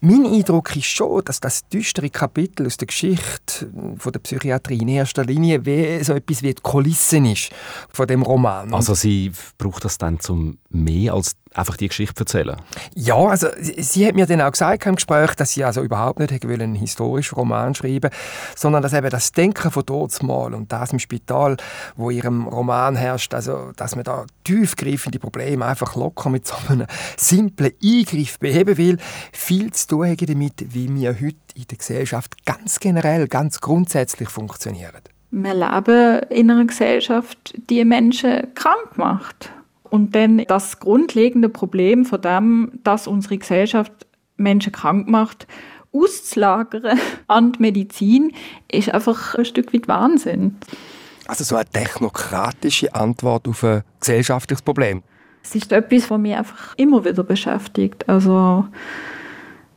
mein 0.00 0.26
Eindruck 0.26 0.74
ist 0.76 0.86
schon, 0.86 1.24
dass 1.24 1.40
das 1.40 1.66
düstere 1.68 2.10
Kapitel 2.10 2.66
aus 2.66 2.76
der 2.76 2.86
Geschichte 2.86 3.70
von 3.96 4.12
der 4.12 4.20
Psychiatrie 4.20 4.78
in 4.78 4.88
erster 4.88 5.24
Linie 5.24 5.64
wie 5.64 6.02
so 6.04 6.14
etwas 6.14 6.42
wie 6.42 6.54
die 6.54 6.62
Kulissen 6.62 7.26
ist 7.26 7.50
von 7.90 8.06
dem 8.06 8.22
Roman. 8.22 8.72
Also 8.74 8.94
sie 8.94 9.32
braucht 9.58 9.84
das 9.84 9.98
dann 9.98 10.20
zum 10.20 10.58
mehr 10.70 11.14
als 11.14 11.36
einfach 11.54 11.76
die 11.76 11.88
Geschichte 11.88 12.20
erzählen? 12.20 12.56
Ja, 12.94 13.16
also 13.16 13.48
sie, 13.58 14.06
hat 14.06 14.14
mir 14.14 14.26
dann 14.26 14.40
auch 14.40 14.52
gesagt 14.52 14.86
im 14.86 14.96
Gespräch, 14.96 15.34
dass 15.34 15.52
sie 15.52 15.64
also 15.64 15.82
überhaupt 15.82 16.18
nicht 16.20 16.44
einen 16.44 16.74
historischen 16.74 17.34
Roman 17.36 17.74
schreiben 17.74 18.10
sondern 18.56 18.82
dass 18.82 18.92
eben 18.92 19.10
das 19.10 19.32
Denken 19.32 19.70
von 19.70 19.82
dort 19.84 20.22
mal 20.22 20.54
und 20.54 20.72
das 20.72 20.92
im 20.92 20.98
Spital, 20.98 21.56
wo 21.96 22.10
ihrem 22.10 22.46
Roman 22.46 22.96
herrscht, 22.96 23.34
also 23.34 23.72
dass 23.76 23.94
man 23.94 24.04
da 24.04 24.26
tiefgreifende 24.44 25.18
Probleme 25.18 25.64
einfach 25.64 25.96
locker 25.96 26.30
mit 26.30 26.46
so 26.46 26.54
einem 26.68 26.86
simplen 27.16 27.72
Eingriff 27.82 28.38
beheben 28.38 28.76
will, 28.76 28.98
viel 29.32 29.72
zu 29.72 29.88
tun 29.88 30.10
hat 30.10 30.28
damit, 30.28 30.74
wie 30.74 30.92
wir 30.94 31.14
heute 31.14 31.36
in 31.54 31.64
der 31.70 31.78
Gesellschaft 31.78 32.44
ganz 32.44 32.80
generell, 32.80 33.28
ganz 33.28 33.60
grundsätzlich 33.60 34.28
funktionieren. 34.28 35.00
Wir 35.30 35.54
leben 35.54 36.20
in 36.30 36.50
einer 36.50 36.64
Gesellschaft, 36.64 37.54
die 37.70 37.84
Menschen 37.84 38.52
krank 38.54 38.96
macht. 38.96 39.52
Und 39.90 40.14
dann 40.14 40.38
das 40.46 40.78
grundlegende 40.78 41.48
Problem 41.48 42.04
von 42.04 42.20
dem, 42.20 42.72
dass 42.84 43.06
unsere 43.06 43.38
Gesellschaft 43.38 43.92
Menschen 44.36 44.72
krank 44.72 45.08
macht, 45.08 45.46
auszulagern 45.92 46.98
an 47.26 47.52
die 47.52 47.60
Medizin, 47.60 48.32
ist 48.70 48.92
einfach 48.92 49.34
ein 49.34 49.44
Stück 49.44 49.74
weit 49.74 49.88
Wahnsinn. 49.88 50.56
Also 51.26 51.44
so 51.44 51.56
eine 51.56 51.66
technokratische 51.66 52.94
Antwort 52.94 53.46
auf 53.46 53.62
ein 53.64 53.82
gesellschaftliches 54.00 54.62
Problem. 54.62 55.02
Es 55.42 55.54
ist 55.54 55.72
etwas, 55.72 56.10
was 56.10 56.18
mich 56.18 56.34
einfach 56.34 56.74
immer 56.76 57.04
wieder 57.04 57.22
beschäftigt. 57.22 58.08
Also 58.08 58.66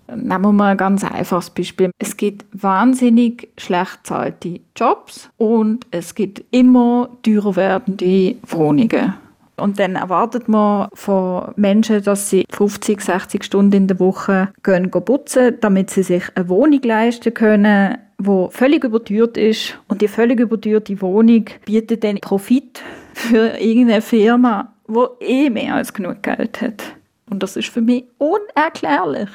nehmen 0.08 0.42
wir 0.42 0.52
mal 0.52 0.72
ein 0.72 0.78
ganz 0.78 1.04
einfaches 1.04 1.50
Beispiel. 1.50 1.92
Es 2.00 2.18
gibt 2.18 2.46
wahnsinnig 2.52 3.50
schlecht 3.58 4.04
bezahlte 4.04 4.60
Jobs 4.76 5.30
und 5.38 5.86
es 5.92 6.16
gibt 6.16 6.44
immer 6.52 7.10
teurer 7.24 7.56
werdende 7.56 8.36
Wohnungen. 8.48 9.14
Und 9.56 9.80
dann 9.80 9.96
erwartet 9.96 10.48
man 10.48 10.90
von 10.94 11.54
Menschen, 11.56 12.04
dass 12.04 12.30
sie 12.30 12.46
50, 12.50 13.02
60 13.02 13.44
Stunden 13.44 13.74
in 13.76 13.88
der 13.88 14.00
Woche 14.00 14.50
gehen, 14.64 14.90
gehen 14.90 15.06
putzen, 15.06 15.58
damit 15.62 15.90
sie 15.90 16.04
sich 16.04 16.24
eine 16.36 16.50
Wohnung 16.50 16.82
leisten 16.82 17.34
können, 17.34 17.98
die 18.20 18.48
völlig 18.50 18.84
überteuert 18.84 19.38
ist. 19.38 19.78
Und 19.88 20.02
die 20.02 20.08
völlig 20.08 20.40
überteuerte 20.40 21.00
Wohnung 21.02 21.46
bietet 21.66 22.04
dann 22.04 22.18
Profit 22.18 22.82
für 23.14 23.60
irgendeine 23.60 24.02
Firma, 24.02 24.74
die 24.88 25.26
eh 25.26 25.50
mehr 25.50 25.76
als 25.76 25.94
genug 25.94 26.24
Geld 26.24 26.62
hat. 26.62 26.84
Und 27.30 27.44
das 27.44 27.56
ist 27.56 27.70
für 27.70 27.82
mich 27.82 28.06
unerklärlich. 28.18 29.30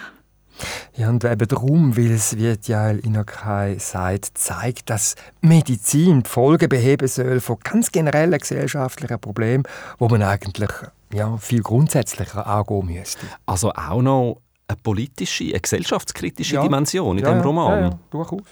Ja, 0.96 1.08
und 1.08 1.24
eben 1.24 1.48
darum, 1.48 1.96
weil 1.96 2.12
es, 2.12 2.36
wie 2.36 2.54
Jael 2.62 2.98
Inokai 2.98 3.76
sagt, 3.78 4.36
zeigt, 4.36 4.90
dass 4.90 5.14
Medizin 5.40 6.22
die 6.22 6.28
Folgen 6.28 6.68
beheben 6.68 7.08
soll 7.08 7.40
von 7.40 7.58
ganz 7.62 7.92
generellen 7.92 8.38
gesellschaftlichen 8.38 9.20
Problemen, 9.20 9.64
wo 9.98 10.08
man 10.08 10.22
eigentlich 10.22 10.70
ja, 11.12 11.36
viel 11.36 11.62
grundsätzlicher 11.62 12.46
angehen 12.46 12.86
müsste. 12.86 13.26
Also 13.46 13.72
auch 13.72 14.02
noch 14.02 14.40
eine 14.68 14.76
politische, 14.82 15.44
eine 15.44 15.60
gesellschaftskritische 15.60 16.56
ja. 16.56 16.62
Dimension 16.62 17.18
in 17.18 17.24
ja, 17.24 17.32
diesem 17.32 17.46
Roman. 17.46 17.82
Ja, 17.82 17.98
durchaus. 18.10 18.42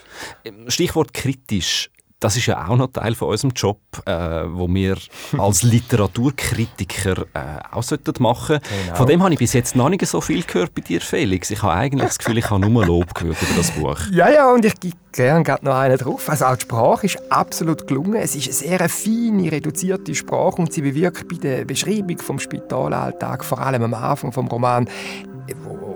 Stichwort 0.69 1.13
kritisch 1.13 1.91
das 2.27 2.37
ist 2.37 2.47
ja 2.47 2.67
auch 2.67 2.77
noch 2.77 2.89
Teil 2.89 3.15
von 3.15 3.29
unserem 3.29 3.53
Job, 3.55 3.79
äh, 4.05 4.13
wo 4.49 4.67
wir 4.69 4.97
als 5.39 5.63
Literaturkritiker 5.63 7.25
äh, 7.33 7.61
auch 7.71 7.85
sollten 7.85 8.21
machen 8.21 8.59
genau. 8.85 8.97
Von 8.97 9.07
dem 9.07 9.23
habe 9.23 9.33
ich 9.33 9.39
bis 9.39 9.53
jetzt 9.53 9.77
noch 9.77 9.89
nicht 9.89 10.05
so 10.05 10.21
viel 10.21 10.43
gehört 10.43 10.75
bei 10.75 10.83
dir, 10.83 11.01
Felix. 11.01 11.53
Ich 11.53 11.63
habe 11.63 11.75
eigentlich 11.75 12.09
das 12.09 12.19
Gefühl, 12.19 12.39
ich 12.39 12.51
habe 12.51 12.69
nur 12.69 12.85
Lob 12.85 13.15
gehört 13.15 13.41
über 13.41 13.55
das 13.57 13.71
Buch. 13.71 14.01
Ja, 14.11 14.31
ja, 14.31 14.51
und 14.51 14.65
ich 14.65 14.75
gebe 14.81 14.97
gerne 15.13 15.59
noch 15.63 15.75
einen 15.77 15.99
drauf. 15.99 16.29
Also 16.29 16.47
auch 16.47 16.57
die 16.57 16.63
Sprache 16.63 17.07
ist 17.07 17.19
absolut 17.31 17.87
gelungen. 17.87 18.17
Es 18.17 18.35
ist 18.35 18.47
eine 18.47 18.55
sehr 18.55 18.89
feine, 18.89 19.53
reduzierte 19.53 20.15
Sprache 20.15 20.57
und 20.63 20.73
sie 20.73 20.83
bewirkt 20.83 21.29
bei 21.29 21.37
der 21.37 21.65
Beschreibung 21.65 22.19
vom 22.19 22.39
Spitalalltag, 22.39 23.45
vor 23.45 23.61
allem 23.61 23.83
am 23.83 23.95
Anfang 23.95 24.33
vom 24.33 24.49
Roman, 24.49 24.89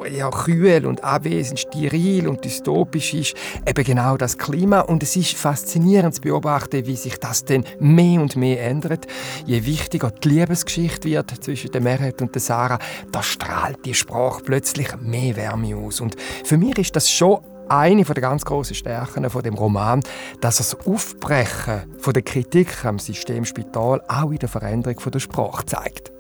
eher 0.05 0.31
kühl 0.31 0.87
und 0.87 1.05
abwesend, 1.05 1.61
steril 1.61 2.29
und 2.29 2.45
dystopisch 2.45 3.15
ist, 3.15 3.35
eben 3.67 3.85
genau 3.85 4.17
das 4.17 4.39
Klima. 4.39 4.81
Und 4.81 5.03
es 5.03 5.17
ist 5.17 5.35
faszinierend 5.35 6.15
zu 6.15 6.21
beobachten, 6.21 6.87
wie 6.87 6.97
sich 6.97 7.19
das 7.19 7.45
dann 7.45 7.65
mehr 7.79 8.21
und 8.21 8.37
mehr 8.37 8.63
ändert. 8.63 9.07
Je 9.47 9.65
wichtiger 9.65 10.11
die 10.11 10.29
Liebesgeschichte 10.29 11.09
wird 11.09 11.45
zwischen 11.45 11.71
der 11.73 11.81
Meret 11.81 12.23
und 12.23 12.35
der 12.35 12.43
Sarah, 12.43 12.79
da 13.13 13.23
strahlt 13.23 13.85
die 13.85 13.95
Sprache 13.95 14.43
plötzlich 14.45 14.89
mehr 15.01 15.37
Wärme 15.37 15.77
aus. 15.77 16.01
Und 16.01 16.17
für 16.45 16.57
mich 16.57 16.79
ist 16.79 16.97
das 16.97 17.11
schon 17.11 17.41
eine 17.69 18.03
der 18.03 18.21
ganz 18.21 18.45
großen 18.45 18.75
Stärken 18.75 19.31
von 19.31 19.43
dem 19.43 19.55
Roman, 19.55 20.03
dass 20.41 20.57
das 20.57 20.75
Aufbrechen 20.87 21.83
von 21.99 22.13
der 22.13 22.23
Kritik 22.23 22.85
am 22.85 22.99
System 22.99 23.45
Spital 23.45 24.03
auch 24.09 24.33
in 24.33 24.39
der 24.39 24.49
Veränderung 24.49 24.99
der 25.13 25.21
Sprache 25.21 25.65
zeigt. 25.67 26.11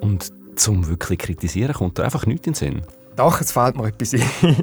Und 0.00 0.32
zum 0.54 0.88
wirklich 0.88 1.18
kritisieren, 1.18 1.74
kommt 1.74 1.98
da 1.98 2.04
einfach 2.04 2.26
nichts 2.26 2.46
in 2.46 2.52
den 2.52 2.56
Sinn. 2.56 2.82
Doch, 3.18 3.40
es 3.40 3.50
fällt 3.50 3.76
mir 3.76 3.88
etwas 3.88 4.14
ein. 4.14 4.22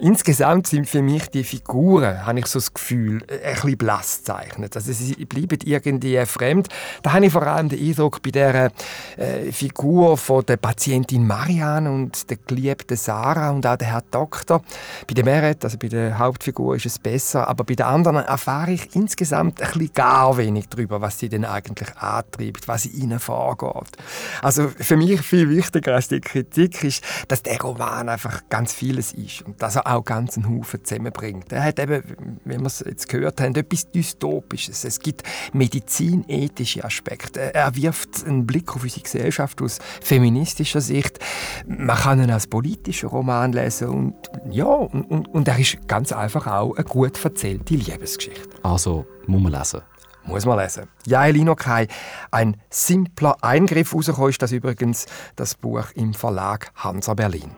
Insgesamt 0.00 0.66
sind 0.66 0.88
für 0.88 1.02
mich 1.02 1.28
die 1.28 1.44
Figuren, 1.44 2.26
habe 2.26 2.40
ich 2.40 2.46
so 2.46 2.58
das 2.58 2.74
Gefühl, 2.74 3.22
ein 3.30 3.54
bisschen 3.54 3.78
blass 3.78 4.18
gezeichnet. 4.18 4.74
Also 4.74 4.92
sie 4.92 5.14
bleiben 5.24 5.60
irgendwie 5.64 6.26
fremd. 6.26 6.66
Da 7.04 7.12
habe 7.12 7.26
ich 7.26 7.32
vor 7.32 7.46
allem 7.46 7.68
den 7.68 7.78
Eindruck 7.78 8.20
bei 8.20 8.32
der 8.32 8.72
äh, 9.16 9.52
Figur 9.52 10.16
von 10.16 10.44
der 10.44 10.56
Patientin 10.56 11.28
Marianne 11.28 11.92
und 11.92 12.28
der 12.28 12.38
geliebten 12.44 12.96
Sarah 12.96 13.50
und 13.50 13.64
auch 13.64 13.76
der 13.76 13.86
Herr 13.86 14.02
Doktor. 14.10 14.64
Bei 15.06 15.14
der 15.14 15.24
Meret, 15.24 15.62
also 15.62 15.78
bei 15.78 15.86
der 15.86 16.18
Hauptfigur, 16.18 16.74
ist 16.74 16.86
es 16.86 16.98
besser, 16.98 17.46
aber 17.46 17.62
bei 17.62 17.76
den 17.76 17.86
anderen 17.86 18.16
erfahre 18.16 18.72
ich 18.72 18.96
insgesamt 18.96 19.62
ein 19.62 19.68
bisschen 19.68 19.92
gar 19.94 20.36
wenig 20.36 20.68
darüber, 20.68 21.00
was 21.00 21.20
sie 21.20 21.28
denn 21.28 21.44
eigentlich 21.44 21.96
antreibt, 21.98 22.66
was 22.66 22.84
ihnen 22.84 23.20
vorgeht. 23.20 23.96
Also 24.42 24.66
für 24.76 24.96
mich 24.96 25.22
viel 25.22 25.48
wichtiger 25.48 25.94
als 25.94 26.08
die 26.08 26.20
Kritik 26.20 26.82
ist, 26.82 27.04
dass 27.28 27.44
der 27.44 27.60
Roman 27.60 27.91
Roman 27.92 28.08
einfach 28.08 28.42
ganz 28.48 28.72
vieles 28.72 29.12
ist 29.12 29.42
und 29.42 29.60
dass 29.62 29.76
er 29.76 29.86
auch 29.86 30.04
ganz 30.04 30.36
einen 30.36 30.48
Haufen 30.48 30.84
zusammenbringt. 30.84 31.52
Er 31.52 31.62
hat 31.62 31.78
eben, 31.78 32.02
wie 32.44 32.58
wir 32.58 32.66
es 32.66 32.80
jetzt 32.80 33.08
gehört 33.08 33.40
haben, 33.40 33.54
etwas 33.54 33.90
Dystopisches. 33.90 34.84
Es 34.84 34.98
gibt 35.00 35.22
medizinethische 35.52 36.84
Aspekte. 36.84 37.54
Er 37.54 37.74
wirft 37.76 38.26
einen 38.26 38.46
Blick 38.46 38.74
auf 38.74 38.82
unsere 38.82 39.02
Gesellschaft 39.02 39.60
aus 39.62 39.78
feministischer 40.00 40.80
Sicht. 40.80 41.18
Man 41.66 41.96
kann 41.96 42.22
ihn 42.22 42.30
als 42.30 42.46
politischen 42.46 43.08
Roman 43.08 43.52
lesen 43.52 43.88
und 43.88 44.14
ja, 44.50 44.66
und, 44.66 45.04
und, 45.04 45.28
und 45.28 45.48
er 45.48 45.58
ist 45.58 45.86
ganz 45.86 46.12
einfach 46.12 46.46
auch 46.46 46.74
eine 46.76 46.84
gut 46.84 47.22
erzählte 47.22 47.74
Liebesgeschichte. 47.74 48.48
Also 48.62 49.06
muss 49.26 49.42
man 49.42 49.52
lesen. 49.52 49.82
Muss 50.24 50.46
man 50.46 50.58
lesen. 50.58 50.84
Ja, 51.04 51.26
Elino 51.26 51.56
Kai, 51.56 51.88
ein 52.30 52.56
simpler 52.70 53.36
Eingriff 53.42 53.92
rausgekommen 53.92 54.30
ist 54.30 54.40
das 54.40 54.52
übrigens 54.52 55.06
das 55.34 55.56
Buch 55.56 55.86
im 55.94 56.14
Verlag 56.14 56.70
Hansa 56.76 57.14
Berlin. 57.14 57.50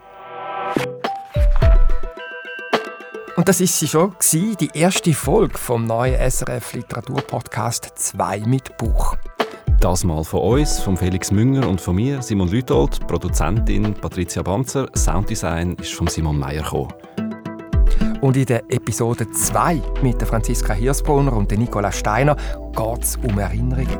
Und 3.37 3.48
das 3.48 3.60
ist 3.60 3.78
sie 3.78 3.88
schon 3.88 4.14
die 4.32 4.70
erste 4.72 5.12
Folge 5.12 5.58
vom 5.58 5.87
neuen 5.87 6.30
SRF 6.30 6.72
Literaturpodcast 6.72 7.92
2 7.94 8.40
mit 8.46 8.76
Buch. 8.78 9.16
Das 9.80 10.02
mal 10.02 10.24
von 10.24 10.40
uns, 10.40 10.80
von 10.80 10.96
Felix 10.96 11.30
Münger 11.30 11.68
und 11.68 11.78
von 11.78 11.96
mir, 11.96 12.22
Simon 12.22 12.48
Lütold, 12.48 13.06
Produzentin 13.06 13.92
Patricia 13.92 14.42
Banzer, 14.42 14.88
Sounddesign 14.96 15.74
ist 15.74 15.92
von 15.92 16.06
Simon 16.06 16.38
Meyer 16.38 16.62
gekommen. 16.62 16.94
Und 18.24 18.37
in 18.38 18.46
der 18.46 18.62
Episode 18.70 19.30
2 19.30 19.82
mit 20.00 20.18
der 20.18 20.26
Franziska 20.26 20.72
Hirsbrunner 20.72 21.34
und 21.34 21.50
der 21.50 21.58
Nicola 21.58 21.92
Steiner 21.92 22.34
geht 22.74 23.02
es 23.02 23.16
um 23.16 23.38
Erinnerungen. 23.38 23.98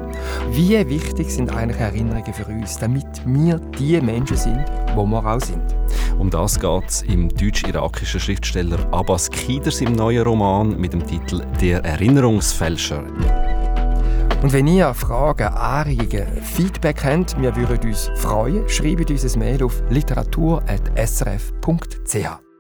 Wie 0.51 0.89
wichtig 0.89 1.31
sind 1.31 1.55
eigentlich 1.55 1.79
Erinnerungen 1.79 2.33
für 2.33 2.47
uns, 2.47 2.79
damit 2.79 3.05
wir 3.27 3.59
die 3.79 4.01
Menschen 4.01 4.39
sind, 4.39 4.65
wo 4.95 5.05
wir 5.05 5.27
auch 5.27 5.43
sind? 5.43 5.61
Um 6.19 6.31
das 6.31 6.59
geht 6.59 6.89
es 6.89 7.03
im 7.03 7.29
deutsch-irakischen 7.29 8.19
Schriftsteller 8.19 8.79
Abbas 8.93 9.31
Kiders 9.31 9.83
im 9.83 9.93
neuen 9.93 10.23
Roman 10.23 10.81
mit 10.81 10.95
dem 10.95 11.07
Titel 11.07 11.43
Der 11.61 11.85
Erinnerungsfälscher. 11.85 13.05
Und 14.43 14.53
wenn 14.55 14.67
ihr 14.67 14.95
Fragen, 14.95 15.49
Anregungen, 15.49 16.41
Feedback 16.41 17.05
habt, 17.05 17.39
wir 17.43 17.55
würden 17.55 17.91
uns 17.91 18.11
freuen, 18.17 18.67
schreibt 18.71 19.11
uns 19.11 19.35
ein 19.35 19.39
Mail 19.39 19.63
auf 19.63 19.83
literatur.srf.ch. 19.91 22.54